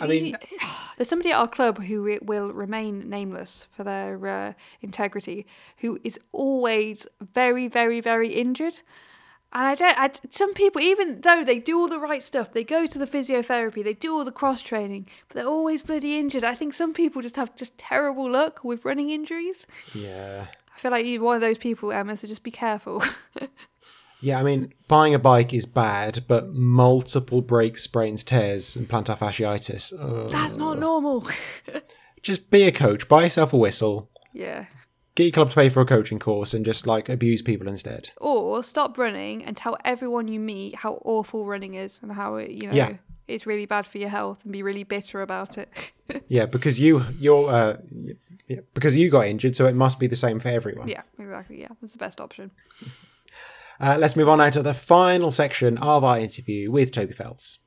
[0.00, 0.36] I mean-
[0.96, 5.46] there's somebody at our club who will remain nameless for their uh, integrity,
[5.78, 8.80] who is always very, very, very injured.
[9.52, 9.98] And I don't.
[9.98, 13.06] I, some people, even though they do all the right stuff, they go to the
[13.06, 16.44] physiotherapy, they do all the cross training, but they're always bloody injured.
[16.44, 19.66] I think some people just have just terrible luck with running injuries.
[19.94, 20.46] Yeah.
[20.74, 22.16] I feel like you're one of those people, Emma.
[22.16, 23.02] So just be careful.
[24.22, 29.16] Yeah, I mean, buying a bike is bad, but multiple breaks, sprains, tears, and plantar
[29.16, 29.94] fasciitis.
[29.98, 30.30] ugh.
[30.30, 31.26] That's not normal.
[32.22, 34.66] just be a coach, buy yourself a whistle, yeah.
[35.20, 38.10] Get your club to pay for a coaching course, and just like abuse people instead.
[38.18, 42.50] Or stop running and tell everyone you meet how awful running is and how it,
[42.50, 42.92] you know, Yeah.
[43.28, 45.68] it's really bad for your health and be really bitter about it.
[46.26, 47.76] Yeah, because you you're uh,
[48.48, 50.88] yeah, because you got injured, so it must be the same for everyone.
[50.88, 51.60] yeah, exactly.
[51.60, 52.50] Yeah, that's the best option.
[53.78, 57.58] Uh, let's move on now to the final section of our interview with Toby Phelps.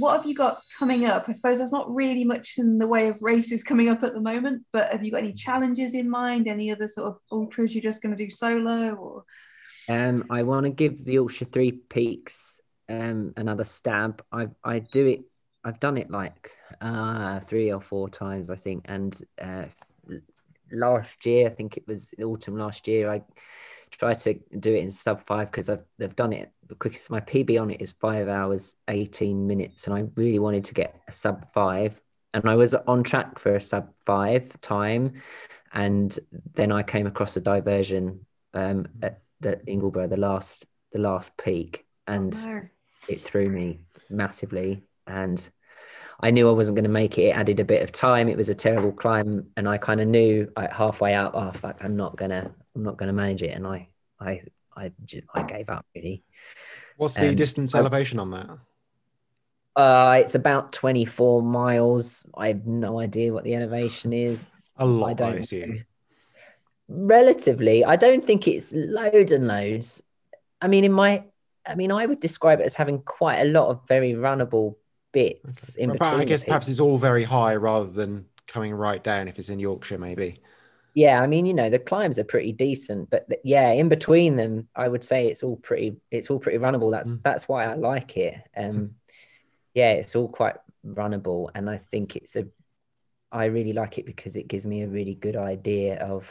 [0.00, 1.28] What have you got coming up?
[1.28, 4.20] I suppose there's not really much in the way of races coming up at the
[4.20, 6.48] moment, but have you got any challenges in mind?
[6.48, 9.24] Any other sort of ultras you're just going to do solo or?
[9.88, 14.22] Um, I want to give the Ultra Three Peaks um another stab.
[14.32, 15.20] I I do it.
[15.64, 18.86] I've done it like uh three or four times, I think.
[18.88, 19.66] And uh,
[20.72, 23.22] last year, I think it was autumn last year, I
[23.90, 27.10] tried to do it in sub five because I've they've done it the quickest.
[27.10, 31.00] My PB on it is five hours eighteen minutes, and I really wanted to get
[31.08, 32.00] a sub five,
[32.34, 35.20] and I was on track for a sub five time,
[35.72, 36.18] and
[36.54, 38.24] then I came across a diversion
[38.54, 42.62] um, at the Ingleborough, the last the last peak, and No.
[43.08, 45.50] it threw me massively and
[46.22, 47.28] I knew I wasn't going to make it.
[47.28, 48.28] It added a bit of time.
[48.28, 51.82] It was a terrible climb, and I kind of knew like, halfway out, oh fuck,
[51.82, 53.88] I'm not gonna, I'm not gonna manage it, and I,
[54.20, 54.42] I,
[54.76, 56.22] I, ju- I gave up really.
[56.96, 58.48] What's the Um, distance elevation on that?
[59.76, 62.26] Uh, it's about 24 miles.
[62.34, 64.72] I have no idea what the elevation is.
[64.76, 65.70] A lot, I, don't assume.
[65.70, 65.76] know.
[66.88, 70.02] Relatively, I don't think it's loads and loads.
[70.60, 71.24] I mean, in my,
[71.64, 74.74] I mean, I would describe it as having quite a lot of very runnable
[75.12, 76.20] bits in But between.
[76.20, 79.60] I guess perhaps it's all very high rather than coming right down if it's in
[79.60, 80.40] Yorkshire, maybe.
[80.94, 84.36] Yeah, I mean, you know, the climbs are pretty decent, but th- yeah, in between
[84.36, 86.90] them, I would say it's all pretty, it's all pretty runnable.
[86.90, 87.22] That's Mm.
[87.22, 88.34] that's why I like it.
[88.56, 88.96] Um,
[89.74, 92.46] yeah, it's all quite runnable, and I think it's a,
[93.30, 96.28] I really like it because it gives me a really good idea of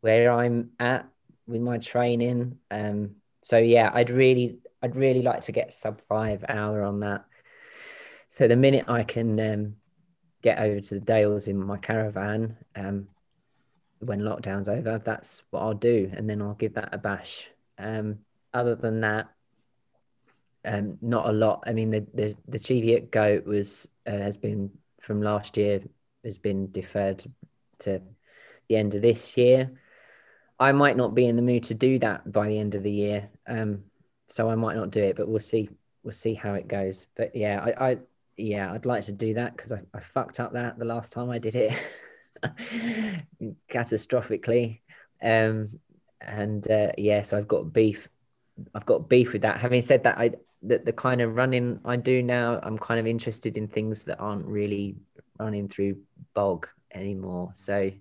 [0.00, 1.08] where I'm at
[1.46, 2.58] with my training.
[2.70, 7.24] Um, so yeah, I'd really, I'd really like to get sub five hour on that.
[8.28, 9.76] So the minute I can um,
[10.42, 13.08] get over to the Dales in my caravan, um,
[14.00, 17.50] when lockdown's over, that's what I'll do, and then I'll give that a bash.
[17.78, 18.18] Um,
[18.54, 19.28] other than that,
[20.64, 21.64] um, not a lot.
[21.66, 24.70] I mean, the the the Cheviot Goat was uh, has been
[25.00, 25.80] from last year
[26.24, 27.24] has been deferred
[27.80, 28.02] to
[28.68, 29.70] the end of this year.
[30.60, 32.90] I might not be in the mood to do that by the end of the
[32.90, 33.84] year, um,
[34.26, 35.16] so I might not do it.
[35.16, 35.68] But we'll see.
[36.02, 37.06] We'll see how it goes.
[37.16, 37.98] But yeah, I, I
[38.36, 41.30] yeah, I'd like to do that because I, I fucked up that the last time
[41.30, 41.72] I did it
[43.70, 44.80] catastrophically.
[45.22, 45.68] Um,
[46.20, 48.08] and uh, yeah, so I've got beef.
[48.74, 49.60] I've got beef with that.
[49.60, 53.06] Having said that, I that the kind of running I do now, I'm kind of
[53.06, 54.96] interested in things that aren't really
[55.38, 55.98] running through
[56.34, 57.52] bog anymore.
[57.54, 57.92] So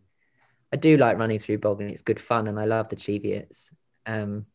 [0.74, 3.72] I do like running through bog, and it's good fun, and I love the Cheviots.
[4.06, 4.46] Um,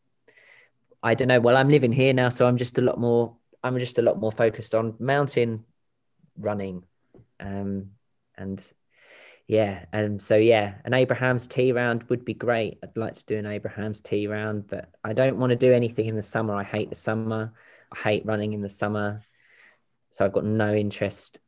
[1.01, 1.39] I don't know.
[1.39, 3.35] Well, I'm living here now, so I'm just a lot more.
[3.63, 5.63] I'm just a lot more focused on mountain
[6.37, 6.83] running,
[7.39, 7.91] um,
[8.37, 8.73] and
[9.47, 12.79] yeah, and so yeah, an Abraham's Tea round would be great.
[12.81, 16.05] I'd like to do an Abraham's Tea round, but I don't want to do anything
[16.05, 16.55] in the summer.
[16.55, 17.53] I hate the summer.
[17.91, 19.21] I hate running in the summer,
[20.09, 21.39] so I've got no interest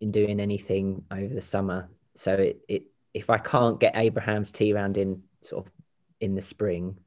[0.00, 1.88] in doing anything over the summer.
[2.16, 2.82] So it, it
[3.14, 5.72] if I can't get Abraham's Tea round in sort of
[6.20, 6.98] in the spring,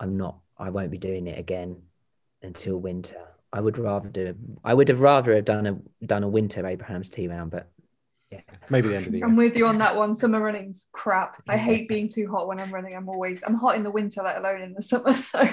[0.00, 0.38] I'm not.
[0.56, 1.82] I won't be doing it again
[2.42, 3.22] until winter.
[3.52, 4.34] I would rather do.
[4.64, 7.70] I would have rather have done a done a winter Abraham's Tea round, but
[8.34, 8.56] yeah.
[8.70, 9.26] Maybe the end of the year.
[9.26, 10.14] I'm with you on that one.
[10.14, 11.42] Summer running's crap.
[11.48, 12.94] I hate being too hot when I'm running.
[12.94, 15.14] I'm always I'm hot in the winter, let alone in the summer.
[15.24, 15.48] So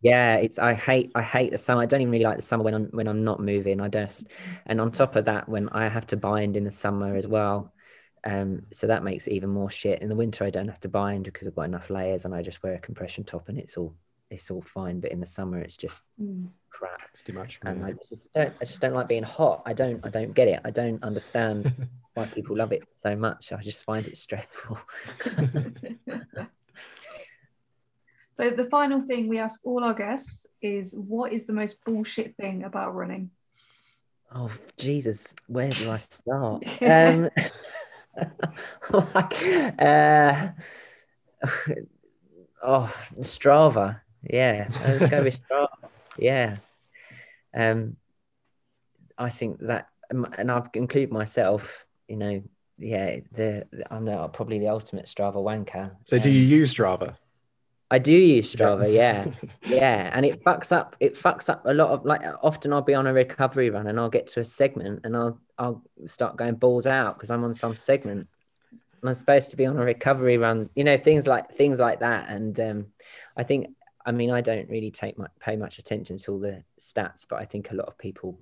[0.00, 1.82] Yeah, it's I hate I hate the summer.
[1.82, 3.80] I don't even really like the summer when I'm when I'm not moving.
[3.80, 4.24] I just
[4.66, 7.72] and on top of that, when I have to bind in the summer as well,
[8.24, 10.02] um, so that makes it even more shit.
[10.02, 12.42] In the winter, I don't have to bind because I've got enough layers and I
[12.42, 13.94] just wear a compression top and it's all
[14.30, 15.00] it's all fine.
[15.00, 16.48] But in the summer, it's just Mm.
[16.70, 17.00] crap.
[17.12, 17.60] It's too much.
[17.64, 19.62] And I just don't I just don't like being hot.
[19.66, 20.60] I don't I don't get it.
[20.64, 21.72] I don't understand
[22.14, 23.52] why people love it so much.
[23.52, 24.78] I just find it stressful.
[28.32, 32.36] So the final thing we ask all our guests is what is the most bullshit
[32.36, 33.32] thing about running?
[34.32, 36.62] Oh Jesus, where do I start?
[36.86, 37.28] um,
[38.92, 40.50] uh,
[42.62, 44.00] oh, Strava.
[44.28, 45.68] Yeah, let's go with Strava.
[46.18, 46.56] Yeah.
[47.54, 47.96] Um,
[49.16, 51.86] I think that, um, and I've include myself.
[52.08, 52.42] You know,
[52.78, 55.92] yeah, the, I'm the, probably the ultimate Strava wanker.
[56.04, 57.16] So, do Um, you use Strava?
[57.90, 59.24] I do use Strava, yeah,
[59.66, 60.94] yeah, and it fucks up.
[61.00, 62.20] It fucks up a lot of like.
[62.42, 65.40] Often I'll be on a recovery run and I'll get to a segment and I'll
[65.58, 68.28] I'll start going balls out because I'm on some segment.
[69.00, 72.00] And I'm supposed to be on a recovery run, you know, things like things like
[72.00, 72.28] that.
[72.28, 72.86] And um,
[73.36, 73.68] I think,
[74.06, 77.40] I mean, I don't really take much pay much attention to all the stats, but
[77.40, 78.38] I think a lot of people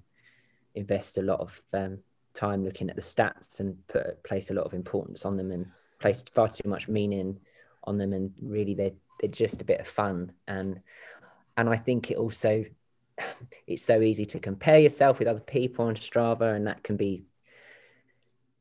[0.74, 1.98] invest a lot of um,
[2.34, 5.66] time looking at the stats and put place a lot of importance on them and
[5.98, 7.38] place far too much meaning
[7.84, 10.78] on them and really they're they're just a bit of fun and
[11.56, 12.64] and I think it also
[13.66, 17.24] it's so easy to compare yourself with other people on Strava and that can be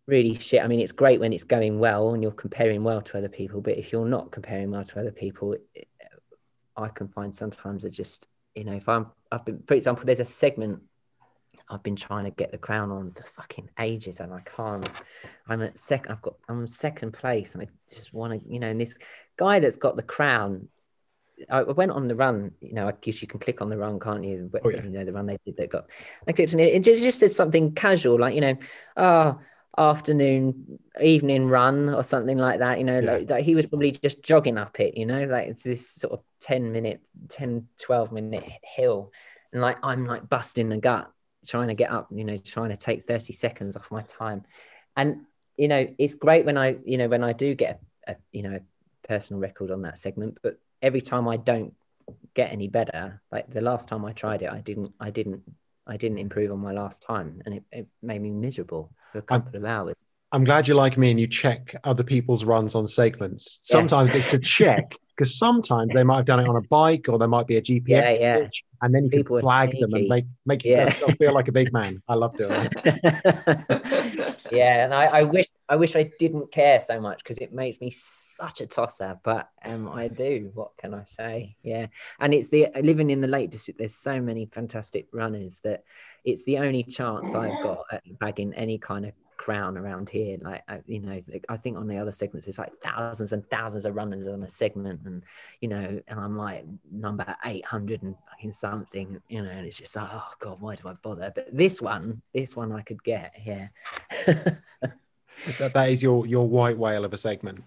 [0.08, 0.64] really shit.
[0.64, 3.62] I mean, it's great when it's going well and you're comparing well to other people,
[3.62, 5.88] but if you're not comparing well to other people, it,
[6.78, 10.20] I can find sometimes it just you know if I'm I've been for example, there's
[10.20, 10.82] a segment
[11.70, 14.88] I've been trying to get the crown on for fucking ages and I can't.
[15.48, 16.12] I'm at second.
[16.12, 16.36] I've got.
[16.48, 18.68] I'm second place, and I just want to, you know.
[18.68, 18.98] And this
[19.38, 20.68] guy that's got the crown.
[21.50, 22.52] I went on the run.
[22.62, 24.50] You know, I guess you can click on the run, can't you?
[24.52, 24.84] But, Oh, yeah.
[24.84, 25.58] You know, the run they did.
[25.58, 25.88] That got.
[26.28, 26.74] I clicked on it.
[26.74, 28.58] It just, just said something casual, like you know,
[28.98, 29.40] oh,
[29.78, 32.78] afternoon, evening run or something like that.
[32.78, 33.12] You know, Yeah.
[33.14, 34.98] like, like he was probably just jogging up it.
[34.98, 39.12] You know, like it's this sort of 10 minute, 10, 12 minute hill,
[39.52, 41.12] and like I'm like busting the gut
[41.46, 44.44] trying to get up, you know, trying to take 30 seconds off my time.
[44.98, 45.26] And,
[45.58, 48.42] you know, it's great when I, you know, when I do get a, a you
[48.44, 48.60] know,
[49.08, 51.74] personal record on that segment, but every time I don't
[52.34, 55.44] get any better, like the last time I tried it, I didn't, I didn't,
[55.88, 59.22] I didn't improve on my last time and it, it made me miserable for a
[59.22, 59.96] couple of hours.
[60.32, 63.62] I'm glad you're like me and you check other people's runs on segments.
[63.70, 63.74] Yeah.
[63.74, 67.18] Sometimes it's to check because sometimes they might have done it on a bike or
[67.18, 68.38] there might be a GPS Yeah, yeah.
[68.38, 70.82] glitch, and then you People can flag them and make make Yeah.
[70.82, 72.02] yourself feel like a big man.
[72.10, 72.74] I love doing it.
[74.52, 77.82] yeah, and I, I wish I wish I didn't care so much because it makes
[77.82, 80.52] me such a tosser, but um, I do.
[80.54, 81.56] What can I say?
[81.64, 81.88] Yeah,
[82.20, 83.78] and it's the living in the Lake District.
[83.78, 85.84] There's so many fantastic runners that
[86.24, 90.38] it's the only chance I've got at bagging any kind of crown around here.
[90.42, 93.48] Like I, you know, like, I think on the other segments, it's like thousands and
[93.50, 95.24] thousands of runners on a segment, and
[95.62, 99.96] you know, and I'm like number 800 and fucking something, you know, and it's just
[99.96, 101.32] like, oh god, why do I bother?
[101.34, 103.68] But this one, this one I could get, yeah.
[105.60, 107.64] that, that is your your white whale of a segment.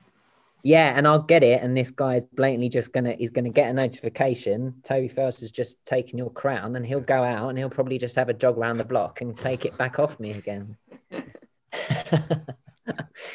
[0.65, 1.63] Yeah, and I'll get it.
[1.63, 4.75] And this guy's blatantly just gonna he's gonna get a notification.
[4.83, 8.17] Toby First has just taken your crown, and he'll go out and he'll probably just
[8.17, 10.77] have a jog around the block and take it back off me again.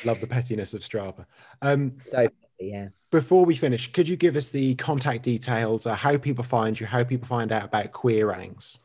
[0.04, 1.26] Love the pettiness of Strava.
[1.62, 2.28] Um, so
[2.60, 2.90] yeah.
[3.12, 6.86] before we finish, could you give us the contact details, uh, how people find you,
[6.86, 8.80] how people find out about queer runnings?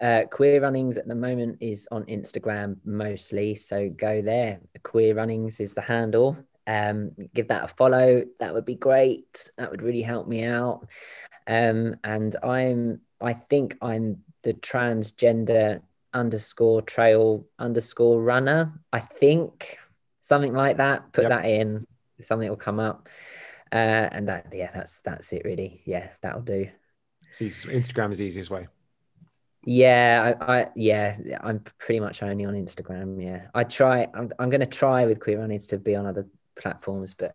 [0.00, 4.60] Uh, Queer Runnings at the moment is on Instagram mostly, so go there.
[4.82, 6.36] Queer Runnings is the handle,
[6.66, 8.24] um, give that a follow.
[8.38, 9.50] That would be great.
[9.56, 10.86] That would really help me out.
[11.46, 15.80] Um, and I'm, I think I'm the transgender
[16.12, 18.72] underscore trail underscore runner.
[18.92, 19.78] I think
[20.22, 21.12] something like that.
[21.12, 21.30] Put Yep.
[21.30, 21.86] that in.
[22.20, 23.08] Something will come up.
[23.72, 25.82] Uh, and that, yeah, that's that's it really.
[25.84, 26.68] Yeah, that'll do.
[27.32, 28.68] Instagram is the easiest way.
[29.68, 33.20] Yeah, I, I yeah, I'm pretty much only on Instagram.
[33.22, 34.06] Yeah, I try.
[34.14, 36.24] I'm, I'm going to try with Queer Runnings to be on other
[36.56, 37.34] platforms, but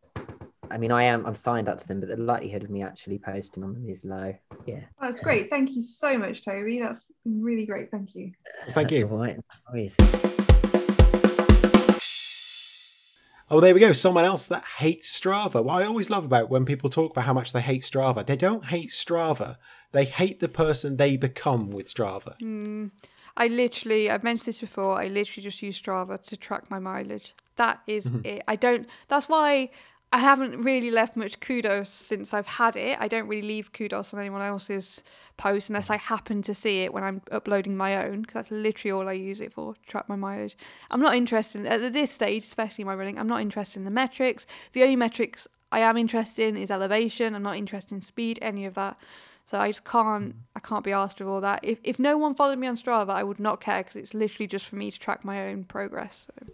[0.72, 1.26] I mean, I am.
[1.26, 4.06] I'm signed up to them, but the likelihood of me actually posting on them is
[4.06, 4.34] low.
[4.66, 5.50] Yeah, oh, That's great.
[5.50, 6.80] Thank you so much, Toby.
[6.80, 7.92] That's been really great.
[7.92, 8.32] Thank you.
[8.66, 9.10] Well, thank That's you.
[9.10, 9.38] all right.
[13.54, 13.92] Oh, there we go.
[13.92, 15.62] Someone else that hates Strava.
[15.62, 18.38] What I always love about when people talk about how much they hate Strava, they
[18.38, 19.58] don't hate Strava.
[19.92, 22.38] They hate the person they become with Strava.
[22.40, 22.92] Mm,
[23.36, 25.02] I literally, I've mentioned this before.
[25.02, 27.34] I literally just use Strava to track my mileage.
[27.58, 28.44] That is it.
[28.48, 28.88] I don't.
[29.08, 29.70] That's why
[30.14, 32.98] I haven't really left much kudos since I've had it.
[33.00, 35.04] I don't really leave kudos on anyone else's
[35.38, 38.22] post unless I happen to see it when I'm uploading my own.
[38.22, 40.58] Because that's literally all I use it for to track my mileage.
[40.90, 43.20] I'm not interested at this stage, especially my running.
[43.20, 44.46] I'm not interested in the metrics.
[44.74, 47.34] The only metrics I am interested in is elevation.
[47.34, 48.98] I'm not interested in speed, any of that.
[49.46, 50.34] So I just can't.
[50.34, 50.40] Hmm.
[50.56, 51.60] I can't be asked with all that.
[51.64, 54.48] If if no one followed me on Strava, I would not care because it's literally
[54.48, 56.28] just for me to track my own progress.
[56.28, 56.54] So.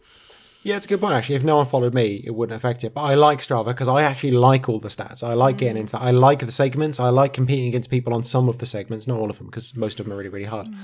[0.64, 1.36] Yeah, it's a good point actually.
[1.36, 2.94] If no one followed me, it wouldn't affect it.
[2.94, 5.24] But I like Strava because I actually like all the stats.
[5.24, 5.82] I like getting hmm.
[5.82, 6.00] into.
[6.00, 7.00] I like the segments.
[7.00, 9.76] I like competing against people on some of the segments, not all of them, because
[9.76, 10.68] most of them are really really hard.
[10.68, 10.76] Hmm.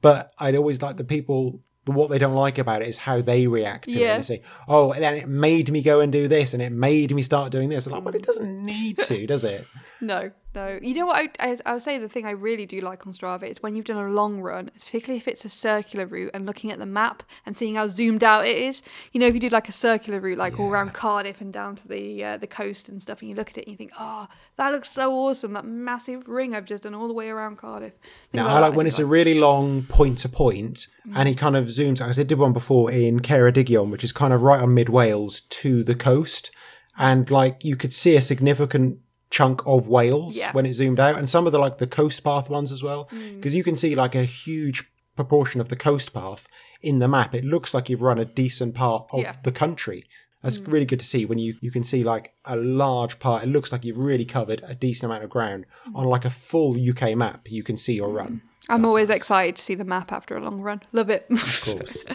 [0.00, 1.62] But I'd always like the people.
[1.86, 4.00] What they don't like about it is how they react to it.
[4.00, 4.16] Yeah.
[4.16, 7.14] They say, "Oh, and then it made me go and do this, and it made
[7.14, 9.66] me start doing this." I'm like, but it doesn't need to, does it?
[10.00, 10.78] No, no.
[10.82, 11.36] You know what?
[11.38, 13.84] I, I, would say the thing I really do like on Strava is when you've
[13.84, 17.22] done a long run, particularly if it's a circular route and looking at the map
[17.44, 18.82] and seeing how zoomed out it is.
[19.12, 21.76] You know, if you do like a circular route, like all around Cardiff and down
[21.76, 23.92] to the uh, the coast and stuff, and you look at it and you think,
[24.00, 24.26] oh,
[24.56, 25.52] that looks so awesome.
[25.52, 27.92] That massive ring I've just done all the way around Cardiff.
[27.92, 31.56] Things Now, I like when it's a really long point to point and he kind
[31.56, 32.18] of zooms out.
[32.18, 35.84] I did one before in Ceredigion, which is kind of right on mid Wales to
[35.84, 36.50] the coast.
[36.98, 39.00] And like you could see a significant
[39.30, 40.52] chunk of Wales Yeah.
[40.52, 41.16] when it zoomed out.
[41.18, 43.08] And some of the like the coast path ones as well.
[43.12, 43.36] Mm.
[43.36, 44.84] Because you can see like a huge
[45.16, 46.46] proportion of the coast path
[46.82, 47.34] in the map.
[47.34, 49.36] It looks like you've run a decent part of Yeah.
[49.42, 50.04] the country.
[50.42, 50.70] That's mm.
[50.70, 53.42] really good to see when you, you can see like a large part.
[53.42, 55.96] It looks like you've really covered a decent amount of ground mm.
[55.96, 57.50] on like a full UK map.
[57.50, 58.42] You can see your run.
[58.68, 59.18] I'm That's always nice.
[59.18, 60.82] excited to see the map after a long run.
[60.92, 61.26] Love it.
[61.30, 62.04] Of course.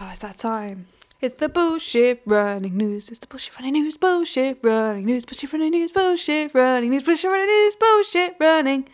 [0.00, 0.86] Oh, it's that time.
[1.22, 3.08] It's the bullshit running news.
[3.08, 3.96] It's the bullshit running news.
[3.96, 5.24] Bullshit running news.
[5.24, 5.92] Bullshit running news.
[5.92, 7.04] Bullshit running news.
[7.04, 7.74] Bullshit running news.
[7.76, 8.88] Bullshit running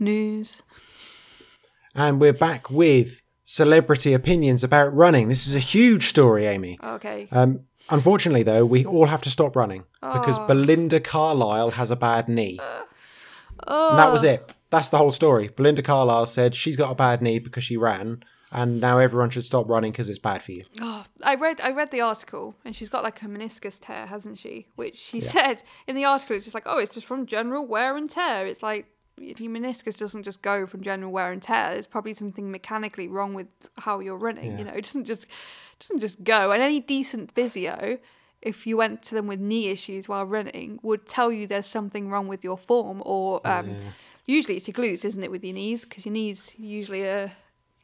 [0.00, 0.62] news.
[1.94, 5.28] and we're back with celebrity opinions about running.
[5.28, 6.78] This is a huge story, Amy.
[6.82, 7.28] Okay.
[7.30, 7.60] Um,
[7.90, 10.46] unfortunately, though, we all have to stop running because Oh.
[10.48, 12.58] Belinda Carlisle has a bad knee.
[13.68, 14.52] oh, And that was it.
[14.70, 15.48] That's the whole story.
[15.48, 19.44] Belinda Carlisle said she's got a bad knee because she ran, and now everyone should
[19.44, 20.64] stop running because it's bad for you.
[20.80, 24.38] Oh, I read I read the article and she's got like a meniscus tear, hasn't
[24.38, 24.68] she?
[24.76, 27.96] Which she said in the article it's just like, oh, it's just from general wear
[27.96, 28.46] and tear.
[28.46, 28.86] It's like
[29.20, 31.72] your meniscus doesn't just go from general wear and tear.
[31.72, 34.52] There's probably something mechanically wrong with how you're running.
[34.58, 35.26] You know, it doesn't just
[35.80, 36.52] doesn't just go.
[36.52, 37.98] And any decent physio,
[38.40, 42.08] if you went to them with knee issues while running, would tell you there's something
[42.08, 43.02] wrong with your form.
[43.04, 43.76] Or um,
[44.26, 45.84] usually it's your glutes, isn't it, with your knees?
[45.84, 47.32] Because your knees usually are.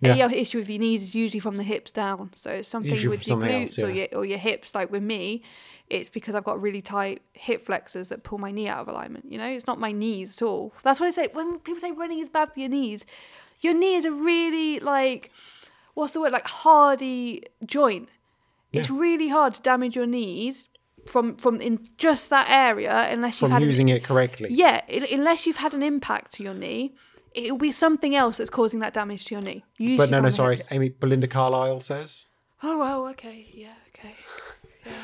[0.00, 0.16] Yeah.
[0.26, 2.30] Any issue with your knees is usually from the hips down.
[2.34, 4.74] So it's something Usually with your glutes else, or your or your hips.
[4.74, 5.42] Like with me,
[5.88, 9.30] it's because I've got really tight hip flexors that pull my knee out of alignment.
[9.30, 10.74] You know, it's not my knees at all.
[10.82, 13.04] That's what I say when people say running is bad for your knees.
[13.60, 15.30] Your knee is a really like
[15.94, 18.08] what's the word like hardy joint.
[18.72, 20.68] It's really hard to damage your knees
[21.06, 24.48] from from in just that area unless you've From had an- using it correctly.
[24.50, 26.94] yeah, unless you've had an impact to your knee,
[27.34, 29.64] it will be something else that's causing that damage to your knee.
[29.76, 30.56] Usually But no, no, sorry.
[30.56, 30.68] hips.
[30.70, 32.28] Amy, Belinda Carlisle says.
[32.62, 34.14] Oh well, okay, yeah, okay.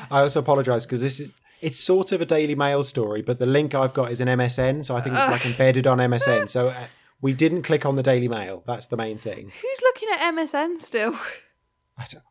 [0.09, 3.45] I also apologise because this is it's sort of a Daily Mail story, but the
[3.45, 6.49] link I've got is an MSN, so I think it's like embedded on MSN.
[6.49, 6.85] So uh,
[7.21, 8.63] we didn't click on the Daily Mail.
[8.65, 9.51] That's the main thing.
[9.61, 11.15] Who's looking at MSN still?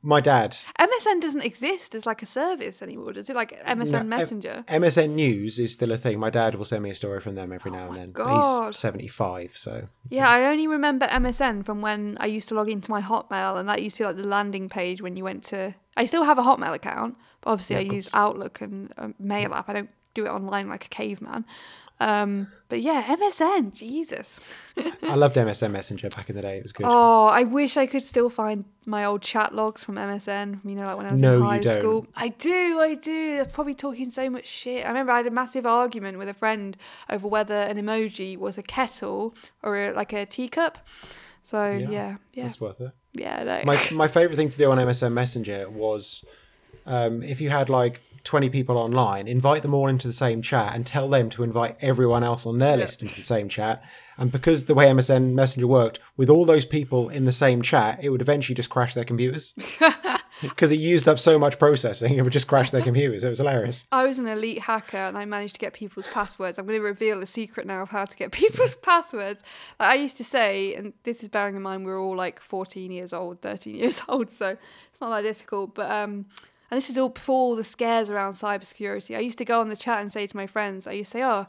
[0.02, 0.56] My dad.
[0.78, 3.36] MSN doesn't exist as like a service anymore, does it?
[3.36, 4.64] Like MSN No, M- Messenger.
[4.66, 6.18] MSN News is still a thing.
[6.18, 8.12] My dad will send me a story from them every oh now and Oh then.
[8.12, 8.66] God.
[8.68, 12.90] He's 75, so Yeah, I only remember MSN from when I used to log into
[12.90, 15.74] my Hotmail, and that used to be like the landing page when you went to.
[15.96, 18.10] I still have a Hotmail account, but obviously Yeah, I use.
[18.14, 19.68] Outlook and a mail app.
[19.68, 21.44] I don't do it online like a caveman.
[22.00, 24.40] Um, but yeah, MSN, Jesus.
[25.02, 26.56] I loved MSN Messenger back in the day.
[26.56, 26.86] It was good.
[26.88, 30.60] Oh, I wish I could still find my old chat logs from MSN.
[30.64, 32.06] You know, like when I was No, in high school.
[32.16, 33.36] I do, I do.
[33.36, 34.84] That's probably talking so much shit.
[34.84, 36.76] I remember I had a massive argument with a friend
[37.10, 40.78] over whether an emoji was a kettle or a, like a teacup.
[41.42, 42.92] So Yeah, yeah, yeah, That's worth it.
[43.12, 43.42] yeah.
[43.42, 43.62] no.
[43.64, 46.24] My my favorite thing to do on MSN Messenger was
[46.86, 50.74] um, if you had like 20 people online, invite them all into the same chat
[50.74, 53.82] and tell them to invite everyone else on their list into the same chat.
[54.16, 57.98] And because the way MSN Messenger worked, with all those people in the same chat,
[58.02, 59.54] it would eventually just crash their computers.
[60.40, 63.24] Because it used up so much processing, it would just crash their computers.
[63.24, 63.84] It was hilarious.
[63.92, 66.58] I was an elite hacker and I managed to get people's passwords.
[66.58, 69.42] I'm going to reveal a secret now of how to get people's passwords.
[69.78, 72.90] Like I used to say, and this is bearing in mind we're all like 14
[72.90, 74.56] years old, 13 years old, so
[74.90, 75.74] it's not that difficult.
[75.74, 76.26] But um,
[76.70, 79.16] and this is all before all the scares around cybersecurity.
[79.16, 81.18] I used to go on the chat and say to my friends, I used to
[81.18, 81.46] say, "Oh,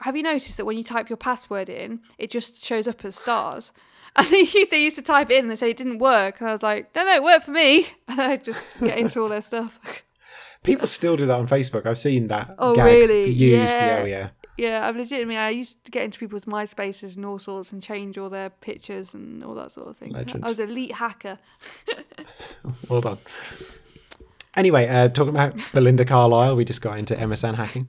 [0.00, 3.16] have you noticed that when you type your password in, it just shows up as
[3.16, 3.72] stars?"
[4.18, 6.40] And they, they used to type it in and they say it didn't work.
[6.40, 7.88] And I was like, no, no, it worked for me.
[8.08, 9.78] And I just get into all their stuff.
[10.62, 11.84] People still do that on Facebook.
[11.84, 12.54] I've seen that.
[12.58, 13.26] Oh, really?
[13.26, 13.74] Used.
[13.74, 14.04] Yeah.
[14.04, 14.28] Yeah.
[14.56, 15.36] Yeah, I've legitimately.
[15.36, 19.12] I used to get into people's MySpaces and all sorts and change all their pictures
[19.12, 20.12] and all that sort of thing.
[20.12, 20.44] Legend.
[20.44, 21.38] I was an elite hacker.
[22.88, 23.18] Well done.
[24.56, 27.88] Anyway, uh, talking about Belinda Carlisle, we just got into MSN hacking.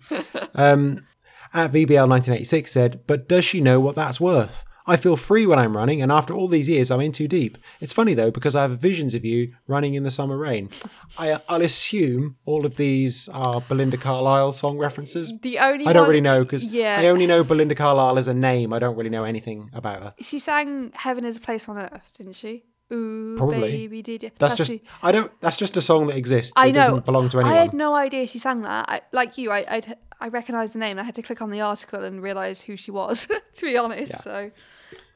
[0.55, 1.05] Um,
[1.53, 4.65] at VBL1986 said, but does she know what that's worth?
[4.89, 7.57] I feel free when I'm running, and after all these years, I'm in too deep.
[7.81, 10.69] It's funny though, because I have visions of you running in the summer rain.
[11.17, 15.33] I, I'll assume all of these are Belinda Carlisle song references.
[15.41, 16.95] The only I don't one- really know because yeah.
[17.01, 18.71] I only know Belinda Carlisle as a name.
[18.71, 20.13] I don't really know anything about her.
[20.21, 22.63] She sang "Heaven Is a Place on Earth," didn't she?
[22.91, 23.59] Ooh, Probably.
[23.59, 24.31] baby, did you?
[24.39, 25.31] That's, just the- I don't.
[25.41, 26.53] That's just a song that exists.
[26.55, 26.79] I it know.
[26.79, 27.57] doesn't belong to anyone.
[27.57, 28.85] I had no idea she sang that.
[28.89, 30.97] I, like you, I I'd, I recognised the name.
[30.97, 33.27] I had to click on the article and realise who she was.
[33.55, 34.17] to be honest, Yeah.
[34.19, 34.51] so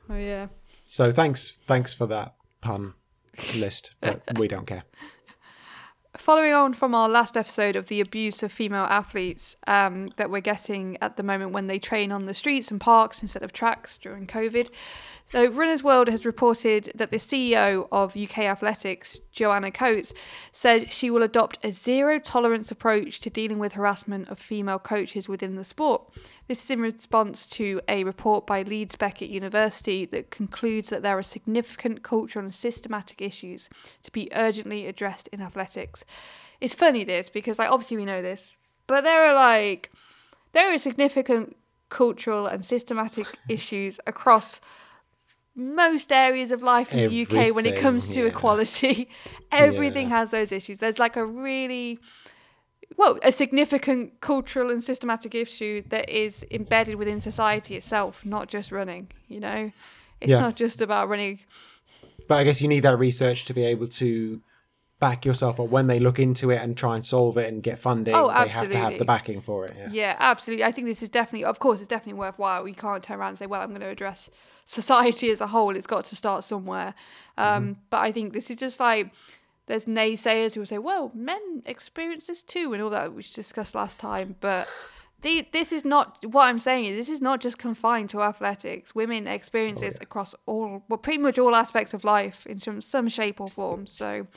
[0.09, 0.47] oh yeah.
[0.81, 2.95] So thanks, thanks for that pun
[3.55, 4.83] list, but we don't care.
[6.17, 10.41] Following on from our last episode of the abuse of female athletes um, that we're
[10.41, 13.97] getting at the moment when they train on the streets and parks instead of tracks
[13.97, 14.69] during COVID.
[15.31, 20.13] So, Runners World has reported that the CEO of UK Athletics, Joanna Coates,
[20.51, 25.29] said she will adopt a zero tolerance approach to dealing with harassment of female coaches
[25.29, 26.11] within the sport.
[26.49, 31.17] This is in response to a report by Leeds Beckett University that concludes that there
[31.17, 33.69] are significant cultural and systematic issues
[34.03, 36.03] to be urgently addressed in athletics.
[36.59, 39.93] It's funny this because like obviously we know this, but there are like
[40.51, 41.55] there are significant
[41.87, 44.59] cultural and systematic issues across
[45.61, 48.27] most areas of life in the UK when it comes to yeah.
[48.27, 49.09] equality.
[49.51, 50.17] Everything Yeah.
[50.17, 50.79] has those issues.
[50.79, 51.99] There's like a really
[52.97, 58.71] well, a significant cultural and systematic issue that is embedded within society itself, not just
[58.71, 59.71] running, you know?
[60.19, 60.41] It's Yeah.
[60.41, 61.39] not just about running.
[62.27, 64.41] But I guess you need that research to be able to
[64.99, 67.79] back yourself up when they look into it and try and solve it and get
[67.79, 68.13] funding.
[68.13, 68.73] Oh, absolutely.
[68.73, 69.75] they have to have the backing for it.
[69.75, 69.89] Yeah.
[69.91, 70.63] Yeah, absolutely.
[70.63, 72.67] I think this is definitely, of course, it's definitely worthwhile.
[72.67, 74.29] You can't turn around and say, well, I'm going to address
[74.71, 75.75] society as a whole.
[75.75, 76.93] It's got to start somewhere.
[77.37, 79.11] Um, But I think this is just like,
[79.67, 83.75] there's naysayers who will say, well, men experience this too, and all that, we discussed
[83.75, 84.35] last time.
[84.39, 84.67] But
[85.21, 88.95] the, this is not, what I'm saying is, this is not just confined to athletics.
[88.95, 93.07] Women experience this across all, well, pretty much all aspects of life in some, some
[93.07, 93.87] shape or form.
[93.87, 94.27] So,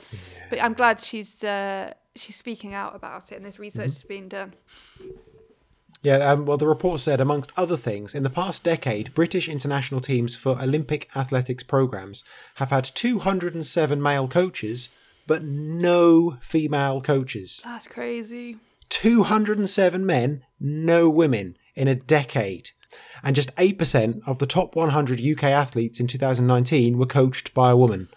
[0.49, 4.29] but I'm glad she's, uh, she's speaking out about it and this research is being
[4.29, 4.53] done.
[6.05, 10.01] Yeah, um, well, the report said, amongst other things, in the past decade, British international
[10.01, 12.23] teams for Olympic athletics programs
[12.55, 14.89] have had 207 male coaches,
[15.25, 17.59] but no female coaches.
[17.65, 18.57] That's crazy.
[18.89, 22.69] 207 men, no women in a decade.
[23.23, 27.77] And just 8% of the top 100 UK athletes in 2019 were coached by a
[27.77, 28.09] woman.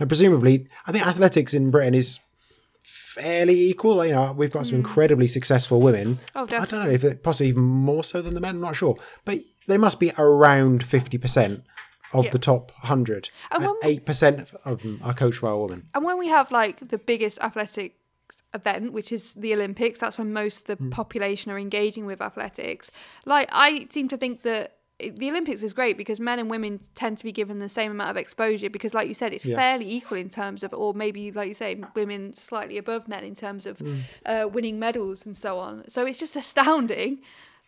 [0.00, 2.20] Now, presumably, I think athletics in Britain is
[3.14, 4.04] fairly equal.
[4.04, 6.18] You know, we've got some incredibly successful women.
[6.32, 6.38] Hmm.
[6.38, 8.56] Oh, I don't know if it possibly even more so than the men.
[8.56, 11.62] I'm not sure, but they must be around 50%
[12.12, 12.30] of Yeah.
[12.30, 13.30] the top 100.
[13.50, 15.88] And And 8% of them are coached by a woman.
[15.94, 17.96] And when we have like the biggest athletic
[18.52, 22.90] event, which is the Olympics, that's when most of the population are engaging with athletics.
[23.24, 27.18] Like I seem to think that the Olympics is great because men and women tend
[27.18, 29.56] to be given the same amount of exposure because like you said it's Yeah.
[29.56, 33.34] fairly equal in terms of or maybe like you say women slightly above men in
[33.34, 33.82] terms of
[34.24, 35.84] uh, winning medals and so on.
[35.88, 37.18] So it's just astounding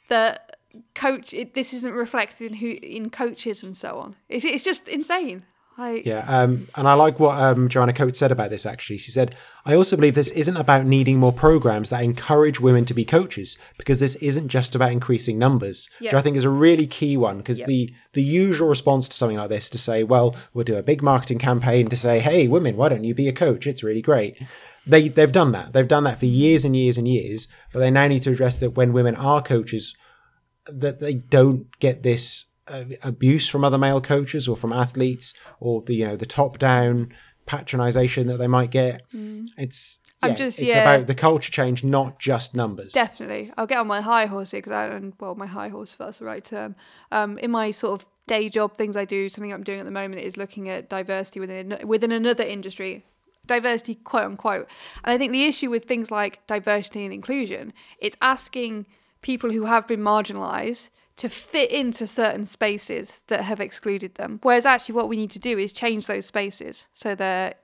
[0.09, 0.57] that
[0.95, 4.15] coach it, this isn't reflected in who in coaches and so on.
[4.29, 5.45] It's, it's just insane
[5.79, 8.65] I Yeah, um, and I like what um, Joanna Coates said about this.
[8.65, 12.87] Actually, she said, "I also believe this isn't about needing more programs that encourage women
[12.87, 16.51] to be coaches, because this isn't just about increasing numbers." Which I think is a
[16.51, 17.69] really key one, because Yep.
[17.69, 21.03] the the usual response to something like this to say, "Well, we'll do a big
[21.03, 23.67] marketing campaign to say, hey, women, why don't you be a coach?
[23.67, 24.41] It's really great."
[24.87, 25.73] They they've done that.
[25.73, 28.57] They've done that for years and years and years, but they now need to address
[28.59, 29.95] that when women are coaches,
[30.67, 32.47] that they don't get this
[33.03, 37.13] abuse from other male coaches or from athletes or the you know the top down
[37.47, 39.03] patronization that they might get
[39.57, 40.03] it's Mm.
[40.23, 40.81] I'm yeah, just- it's yeah.
[40.83, 43.53] about the culture change not just numbers Definitely.
[43.59, 45.99] I'll get on my high horse here because I and well, my high horse if
[45.99, 46.75] that's the right term.
[47.13, 49.91] Um, in my sort of day job things I do, something I'm doing at the
[49.91, 53.05] moment is looking at diversity within within another industry.
[53.47, 54.69] Diversity, quote unquote.
[55.05, 58.87] And I think the issue with things like diversity and inclusion, it's asking
[59.21, 64.39] people who have been marginalized to fit into certain spaces that have excluded them.
[64.43, 67.55] Whereas actually what we need to do is change those spaces so they're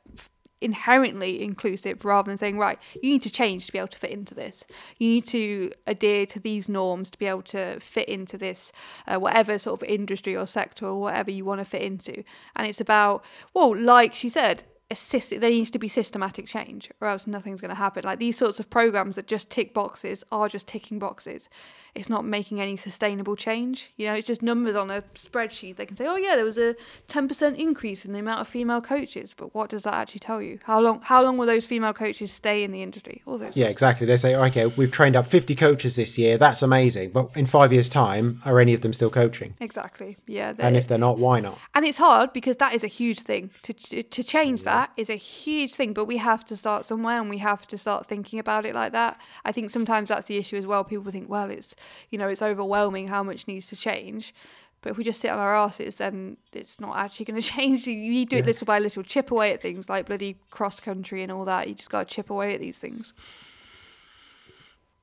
[0.62, 4.10] inherently inclusive rather than saying, right, you need to change to be able to fit
[4.10, 4.64] into this.
[4.98, 8.72] You need to adhere to these norms to be able to fit into this,
[9.06, 12.22] uh, whatever sort of industry or sector or whatever you want to fit into.
[12.56, 16.90] And it's about, well, like she said, a syst- there needs to be systematic change
[17.00, 18.04] or else nothing's going to happen.
[18.04, 21.48] Like these sorts of programs that just tick boxes are just ticking boxes.
[21.94, 23.90] It's not making any sustainable change.
[23.96, 25.76] You know, it's just numbers on a spreadsheet.
[25.76, 26.74] They can say, "Oh yeah, there was a
[27.08, 30.58] 10% increase in the amount of female coaches," but what does that actually tell you?
[30.64, 33.22] How long how long will those female coaches stay in the industry?
[33.26, 36.62] All those yeah exactly they say okay we've trained up 50 coaches this year that's
[36.62, 40.16] amazing but in five years time are any of them still coaching Exactly.
[40.26, 40.54] Yeah.
[40.58, 43.50] and if they're not why not and it's hard because that is a huge thing
[43.62, 47.20] to to, to change that is a huge thing but we have to start somewhere
[47.20, 50.36] and we have to start thinking about it like that i think sometimes that's the
[50.36, 51.74] issue as well people think well it's
[52.10, 54.34] you know it's overwhelming how much needs to change
[54.82, 57.86] but if we just sit on our asses then it's not actually going to change.
[57.86, 61.32] You do it little by little chip away at things like bloody cross country and
[61.32, 61.68] all that.
[61.68, 63.14] You just got to chip away at these things.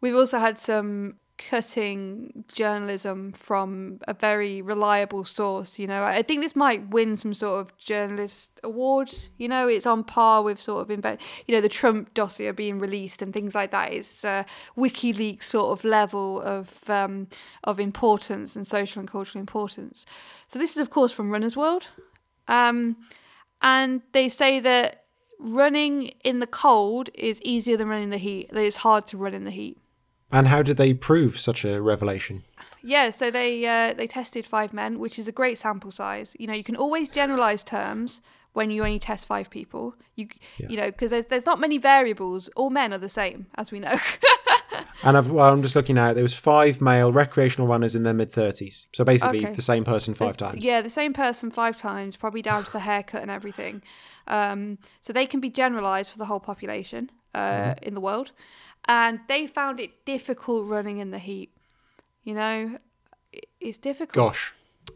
[0.02, 5.80] We've also had some cutting journalism from a very reliable source.
[5.80, 9.30] You know, I think this might win some sort of journalist awards.
[9.38, 12.78] You know, it's on par with sort of, inve- you know, the Trump dossier being
[12.78, 13.94] released and things like that.
[13.94, 14.44] It's uh,
[14.78, 17.28] WikiLeaks sort of level of um,
[17.64, 20.06] of importance and social and cultural importance.
[20.48, 21.88] So this is, of course, from Runner's World,
[22.48, 22.98] um,
[23.62, 25.06] and they say that
[25.40, 28.52] running in the cold is easier than running in the heat.
[28.52, 29.78] That it's hard to run in the heat.
[30.32, 32.44] And how did they prove such a revelation
[32.84, 36.36] Yeah, so they uh, they tested five men, which is a great sample size.
[36.40, 38.22] You know, you can always generalize terms
[38.54, 39.96] when you only test five people.
[40.16, 40.28] You
[40.70, 42.50] you know because there's there's not many variables.
[42.56, 43.98] All men are the same, as we know.
[45.04, 48.14] and I've, well, i'm just looking now there was five male recreational runners in their
[48.14, 49.54] mid-30s so basically Okay.
[49.54, 52.80] the same person five times Yeah, the same person five times, probably down to the
[52.82, 53.82] haircut and everything.
[54.28, 57.88] Um, so they can be generalized for the whole population uh, Mm-hmm.
[57.88, 58.32] in the world,
[58.88, 61.52] and they found it difficult running in the heat.
[62.24, 62.78] You know,
[63.60, 64.14] it's difficult.
[64.14, 64.54] gosh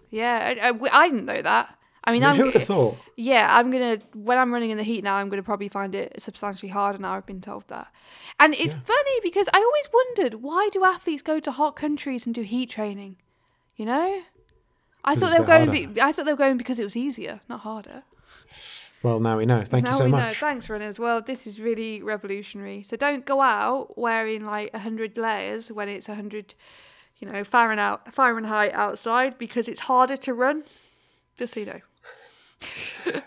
[0.10, 1.78] Yeah, I, I, I didn't know that.
[2.06, 4.72] I mean, I mean, I'm, who would have thought yeah, I'm gonna when I'm running
[4.72, 7.14] in the heat now, I'm gonna probably find it substantially harder now.
[7.14, 7.88] I've been told that,
[8.40, 12.36] and it's funny because I always wondered why do athletes go to hot countries and
[12.36, 13.18] do heat training?
[13.78, 14.22] You know,
[15.06, 15.72] I thought they were going.
[15.72, 18.04] Be, I thought they were going because it was easier, not harder.
[19.04, 20.48] Well now we know thank now you so we much know.
[20.48, 20.98] Thanks, runners.
[20.98, 22.84] Well, this is really revolutionary.
[22.84, 26.56] So don't go out wearing like hundred layers when it's hundred,
[27.18, 30.64] you know, Fahrenheit Fahrenheit outside because it's harder to run.
[31.38, 31.82] Just so you know.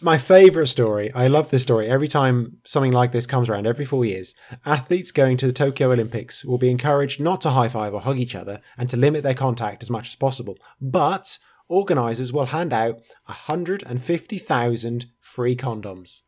[0.00, 1.86] My favourite story, I love this story.
[1.88, 5.92] Every time something like this comes around, every four years, athletes going to the Tokyo
[5.92, 9.22] Olympics will be encouraged not to high five or hug each other and to limit
[9.22, 10.56] their contact as much as possible.
[10.80, 11.38] But
[11.70, 16.22] organisers will hand out 150,000 free condoms.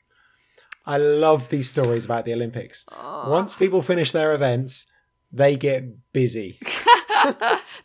[0.87, 2.87] I love these stories about the Olympics.
[3.27, 4.87] Once people finish their events,
[5.31, 6.59] they get busy.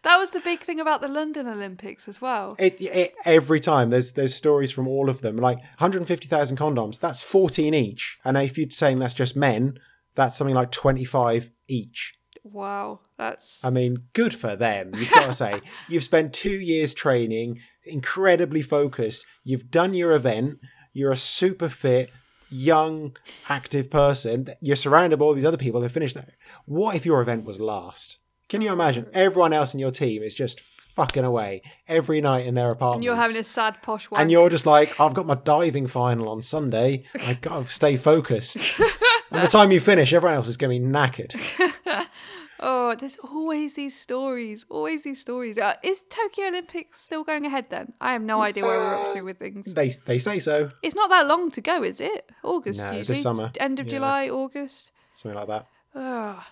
[0.04, 2.56] That was the big thing about the London Olympics as well.
[2.58, 7.22] It, it every time there's there's stories from all of them like 150,000 condoms that's
[7.22, 9.78] 14 each and if you're saying that's just men
[10.16, 12.17] that's something like 25 each
[12.52, 16.94] Wow, that's I mean good for them you've got to say you've spent 2 years
[16.94, 20.60] training incredibly focused you've done your event
[20.94, 22.12] you're a super fit
[22.50, 23.16] young
[23.50, 26.30] active person you're surrounded by all these other people who finished that
[26.66, 28.20] what if your event was last
[28.50, 29.12] can you imagine mm.
[29.14, 30.60] everyone else in your team is just
[30.98, 34.20] fucking away every night in their apartment and you're having a sad posh one.
[34.20, 37.04] and you're just like, I've got my diving final on Sunday.
[37.22, 38.58] I got to stay focused.
[39.30, 41.36] By the time you finish, everyone else is going to be knackered.
[42.60, 44.66] Oh, there's always these stories.
[44.70, 45.58] Always these stories.
[45.58, 47.94] Uh, is Tokyo Olympics still going ahead then?
[48.02, 49.74] I have no idea where we're up to with things.
[49.74, 52.30] They they say so, It's not that long to go, is it?
[52.44, 53.20] August No, this usually.
[53.22, 53.52] summer.
[53.60, 53.92] End of Yeah.
[53.96, 54.92] July, August.
[55.14, 55.66] something like that.
[55.96, 56.44] Oh,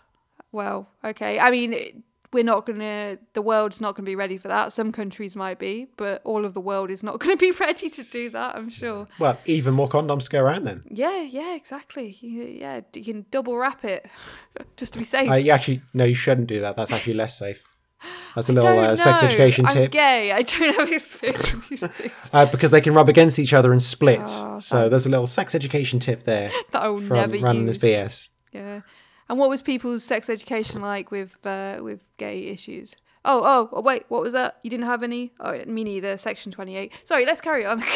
[0.52, 1.40] well, okay.
[1.40, 1.95] I mean, it-
[2.36, 3.18] we're not gonna.
[3.34, 4.74] The world's not gonna be ready for that.
[4.74, 8.03] Some countries might be, but all of the world is not gonna be ready to
[8.03, 8.56] do that.
[8.56, 9.07] I'm sure.
[9.18, 10.84] Well, even more condoms to go around then.
[10.90, 12.18] Yeah, yeah, exactly.
[12.22, 14.06] Yeah, you can double wrap it
[14.78, 15.32] just to be safe.
[15.32, 16.76] Uh, you actually no, you shouldn't do that.
[16.76, 17.64] That's actually less safe.
[18.36, 19.91] That's a little uh, sex education I'm tip.
[19.91, 20.32] gay.
[20.32, 23.72] I don't have experience with these things Uh, because they can rub against each other
[23.72, 24.22] and split.
[24.28, 27.66] Oh, so there's a little sex education tip there that I will from never running
[27.66, 27.78] use.
[27.78, 28.30] this BS.
[28.52, 28.82] Yeah.
[29.27, 32.95] And what was people's sex education like with uh, with gay issues?
[33.27, 34.60] Oh, oh, oh, wait, what was that?
[34.61, 35.34] You didn't have any?
[35.39, 36.15] Oh, me neither.
[36.15, 37.02] Section 28.
[37.06, 37.84] Sorry, let's carry on.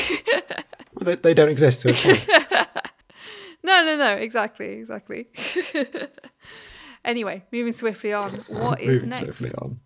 [0.96, 1.82] Well, they, they don't exist.
[1.82, 1.92] So
[3.64, 5.28] no, no, no, exactly, exactly.
[7.06, 8.32] anyway, moving swiftly on.
[8.48, 9.24] What is Moving next?
[9.24, 9.80] swiftly on.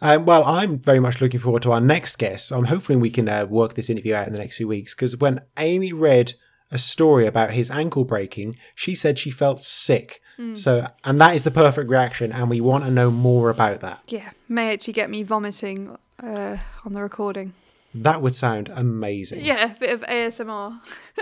[0.00, 2.52] Um, well, I'm very much looking forward to our next guest.
[2.52, 5.16] I'm hoping we can uh, work this interview out in the next few weeks because
[5.16, 6.34] when Amy read
[6.70, 10.20] a story about his ankle breaking, she said she felt sick.
[10.42, 10.54] Hmm.
[10.56, 14.00] So, and that is the perfect reaction, and we want to know more about that.
[14.08, 17.52] Yeah, may actually get me vomiting uh, on the recording.
[17.94, 19.44] That would sound amazing.
[19.44, 20.80] Yeah, a bit of ASMR.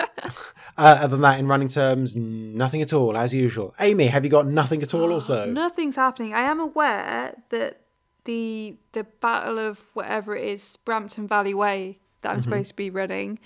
[0.78, 3.74] Uh, other than that, in running terms, nothing at all, as usual.
[3.80, 5.44] Amy, have you got nothing at all, also?
[5.44, 6.32] Nothing's happening.
[6.32, 7.80] I am aware that
[8.24, 12.44] the the battle of whatever it is, Brampton Valley Way that I'm Mm-hmm.
[12.44, 13.38] supposed to be running,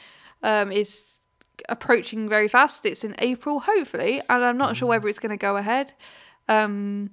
[0.44, 1.18] um, is
[1.69, 2.85] approaching very fast.
[2.86, 4.91] It's in April, hopefully, and I'm not sure Mm.
[4.91, 5.93] whether it's going to go ahead.
[6.49, 7.11] Um,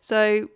[0.00, 0.48] so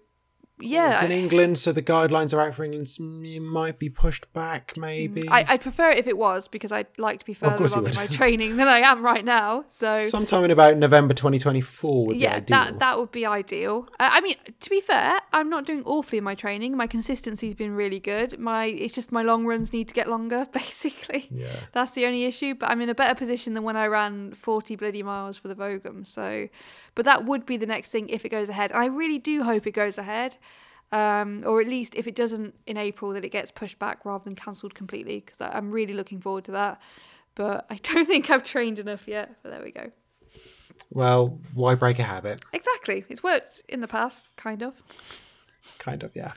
[0.63, 2.89] yeah, It's in England, so the guidelines are out for England.
[2.89, 5.29] so It might be pushed back, maybe.
[5.29, 7.95] I, I'd prefer it if it was because I'd like to be further along in
[7.95, 9.65] my training than I am right now.
[9.69, 12.57] So Sometime in about November 2024 would yeah, be ideal.
[12.57, 13.89] that that would be ideal.
[13.99, 16.77] Uh, I mean, to be fair, I'm not doing awfully in my training.
[16.77, 18.39] My consistency's been really good.
[18.39, 21.29] My it's just my long runs need to get longer, basically.
[21.31, 21.57] Yeah.
[21.73, 22.55] That's the only issue.
[22.55, 25.55] But I'm in a better position than when I ran 40 bloody miles for the
[25.55, 26.07] Vogum.
[26.07, 26.49] So,
[26.95, 28.73] but that would be the next thing if it goes ahead.
[28.73, 30.37] And I really do hope it goes ahead.
[30.91, 34.25] Um, or at least if it doesn't in April, that it gets pushed back rather
[34.25, 35.21] than cancelled completely.
[35.21, 36.81] Because I'm really looking forward to that.
[37.35, 39.37] But I don't think I've trained enough yet.
[39.43, 39.91] But there we go.
[40.91, 42.43] Well, why break a habit?
[42.53, 43.05] Exactly.
[43.09, 44.83] It's worked in the past, kind of.
[45.79, 46.33] Kind of, yeah.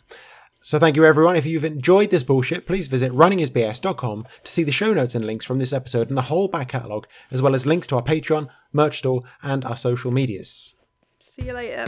[0.65, 1.35] So thank you everyone.
[1.35, 5.45] If you've enjoyed this bullshit, please visit runningisbs.com to see the show notes and links
[5.45, 8.47] from this episode and the whole back catalogue, as well as links to our Patreon,
[8.75, 10.75] merch store, and our social medias.
[11.21, 11.85] See you later.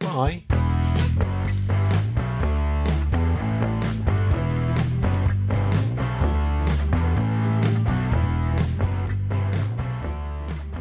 [0.00, 0.44] Bye.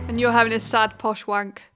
[0.08, 1.64] And you're having a sad posh wank.